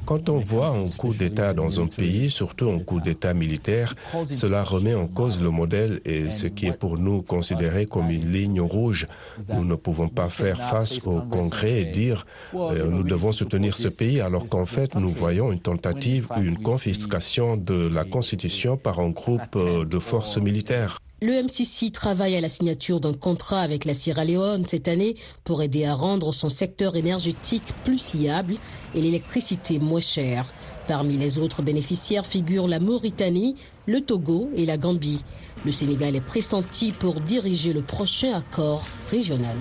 Quand 0.08 0.30
on 0.30 0.38
voit 0.38 0.70
un 0.70 0.84
coup 0.96 1.12
d'État 1.12 1.52
dans 1.52 1.80
un 1.80 1.86
pays, 1.86 2.30
surtout 2.30 2.70
un 2.70 2.78
coup 2.78 2.98
d'État 2.98 3.34
militaire, 3.34 3.94
cela 4.24 4.64
remet 4.64 4.94
en 4.94 5.06
cause 5.06 5.38
le 5.38 5.50
modèle 5.50 6.00
et 6.06 6.30
ce 6.30 6.46
qui 6.46 6.64
est 6.64 6.72
pour 6.72 6.96
nous 6.96 7.20
considéré 7.20 7.84
comme 7.84 8.08
une 8.08 8.24
ligne 8.24 8.62
rouge. 8.62 9.06
Nous 9.50 9.66
ne 9.66 9.74
pouvons 9.74 10.08
pas 10.08 10.30
faire 10.30 10.62
face 10.62 11.06
au 11.06 11.20
Congrès 11.20 11.82
et 11.82 11.84
dire 11.84 12.24
euh, 12.54 12.88
nous 12.88 13.02
devons 13.02 13.32
soutenir 13.32 13.76
ce 13.76 13.88
pays 13.88 14.22
alors 14.22 14.46
qu'en 14.46 14.64
fait 14.64 14.94
nous 14.94 15.08
voyons 15.08 15.52
une 15.52 15.60
tentative 15.60 16.28
ou 16.34 16.40
une 16.40 16.56
confiscation 16.56 17.58
de 17.58 17.74
la 17.74 18.04
Constitution 18.06 18.78
par 18.78 19.00
un 19.00 19.10
groupe 19.10 19.56
euh, 19.56 19.84
de 19.84 19.98
forces 19.98 20.38
militaires. 20.38 21.00
Le 21.20 21.32
MCC 21.42 21.90
travaille 21.90 22.36
à 22.36 22.40
la 22.40 22.48
signature 22.48 23.00
d'un 23.00 23.12
contrat 23.12 23.60
avec 23.60 23.84
la 23.84 23.92
Sierra 23.92 24.24
Leone 24.24 24.68
cette 24.68 24.86
année 24.86 25.16
pour 25.42 25.62
aider 25.62 25.84
à 25.84 25.92
rendre 25.92 26.32
son 26.32 26.48
secteur 26.48 26.94
énergétique 26.94 27.64
plus 27.82 27.98
fiable 27.98 28.54
et 28.94 29.00
l'électricité 29.00 29.80
moins 29.80 30.00
chère. 30.00 30.46
Parmi 30.86 31.16
les 31.16 31.38
autres 31.38 31.60
bénéficiaires 31.60 32.24
figurent 32.24 32.68
la 32.68 32.78
Mauritanie, 32.78 33.56
le 33.86 34.00
Togo 34.00 34.48
et 34.54 34.64
la 34.64 34.78
Gambie. 34.78 35.24
Le 35.64 35.72
Sénégal 35.72 36.14
est 36.14 36.20
pressenti 36.20 36.92
pour 36.92 37.14
diriger 37.14 37.72
le 37.72 37.82
prochain 37.82 38.36
accord 38.36 38.84
régional. 39.10 39.56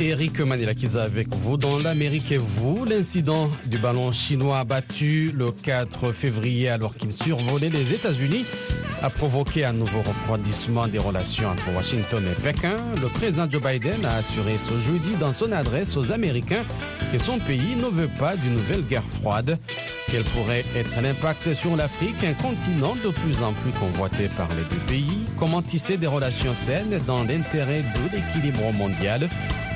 Eric 0.00 0.40
Manilakiza 0.40 1.02
avec 1.02 1.28
vous. 1.28 1.56
Dans 1.56 1.78
l'Amérique 1.78 2.32
et 2.32 2.38
vous, 2.38 2.84
l'incident 2.84 3.50
du 3.66 3.78
ballon 3.78 4.12
chinois 4.12 4.58
abattu 4.58 5.32
le 5.36 5.52
4 5.52 6.12
février 6.12 6.68
alors 6.70 6.94
qu'il 6.94 7.12
survolait 7.12 7.68
les 7.68 7.92
États-Unis 7.92 8.44
a 9.02 9.10
provoqué 9.10 9.64
un 9.64 9.72
nouveau 9.72 10.00
refroidissement 10.00 10.88
des 10.88 10.98
relations 10.98 11.48
entre 11.48 11.74
Washington 11.74 12.22
et 12.30 12.42
Pékin. 12.42 12.76
Le 13.00 13.08
président 13.08 13.50
Joe 13.50 13.62
Biden 13.62 14.04
a 14.04 14.16
assuré 14.16 14.56
ce 14.58 14.78
jeudi 14.90 15.16
dans 15.18 15.32
son 15.32 15.52
adresse 15.52 15.96
aux 15.96 16.12
Américains 16.12 16.62
que 17.12 17.18
son 17.18 17.38
pays 17.38 17.76
ne 17.76 17.88
veut 17.88 18.10
pas 18.18 18.36
d'une 18.36 18.54
nouvelle 18.54 18.82
guerre 18.82 19.08
froide. 19.08 19.58
Quel 20.10 20.24
pourrait 20.24 20.64
être 20.76 21.00
l'impact 21.02 21.54
sur 21.54 21.76
l'Afrique, 21.76 22.22
un 22.24 22.34
continent 22.34 22.94
de 23.04 23.10
plus 23.10 23.42
en 23.42 23.52
plus 23.52 23.72
convoité 23.78 24.28
par 24.36 24.48
les 24.50 24.64
deux 24.64 24.82
pays 24.86 25.20
Comment 25.38 25.62
tisser 25.62 25.96
des 25.96 26.06
relations 26.06 26.54
saines 26.54 26.98
dans 27.06 27.24
l'intérêt 27.24 27.82
de 27.82 28.16
l'équilibre 28.16 28.72
mondial 28.72 29.28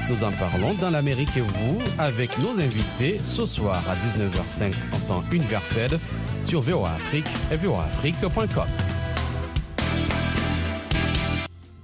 nous 0.09 0.23
en 0.23 0.33
parlons 0.33 0.75
dans 0.75 0.90
l'Amérique 0.90 1.37
et 1.37 1.40
vous 1.40 1.79
avec 1.99 2.38
nos 2.38 2.59
invités 2.59 3.21
ce 3.23 3.47
soir 3.47 3.83
à 3.88 3.95
19h05 3.95 4.75
en 4.93 4.99
temps 5.01 5.25
universel 5.33 5.99
sur 6.45 6.61
VOA 6.61 6.90
Afrique 6.90 7.27
et 7.51 7.57
voaafrique.com. 7.57 8.69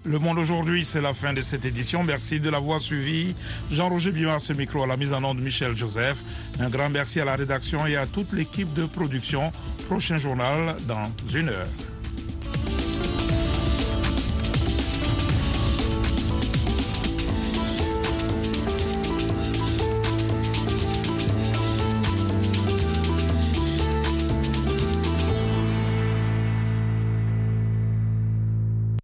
Le 0.04 0.18
Monde 0.18 0.38
aujourd'hui, 0.38 0.84
c'est 0.84 1.00
la 1.00 1.14
fin 1.14 1.32
de 1.32 1.42
cette 1.42 1.64
édition. 1.64 2.02
Merci 2.02 2.40
de 2.40 2.50
l'avoir 2.50 2.80
suivi. 2.80 3.34
Jean-Roger 3.70 4.12
à 4.28 4.38
ce 4.38 4.52
micro, 4.52 4.82
à 4.82 4.86
la 4.86 4.96
mise 4.96 5.12
en 5.12 5.22
onde 5.22 5.40
Michel 5.40 5.76
Joseph. 5.76 6.22
Un 6.58 6.68
grand 6.68 6.88
merci 6.88 7.20
à 7.20 7.24
la 7.24 7.36
rédaction 7.36 7.86
et 7.86 7.96
à 7.96 8.06
toute 8.06 8.32
l'équipe 8.32 8.72
de 8.72 8.86
production. 8.86 9.52
Prochain 9.88 10.18
journal 10.18 10.76
dans 10.88 11.10
une 11.32 11.50
heure. 11.50 11.68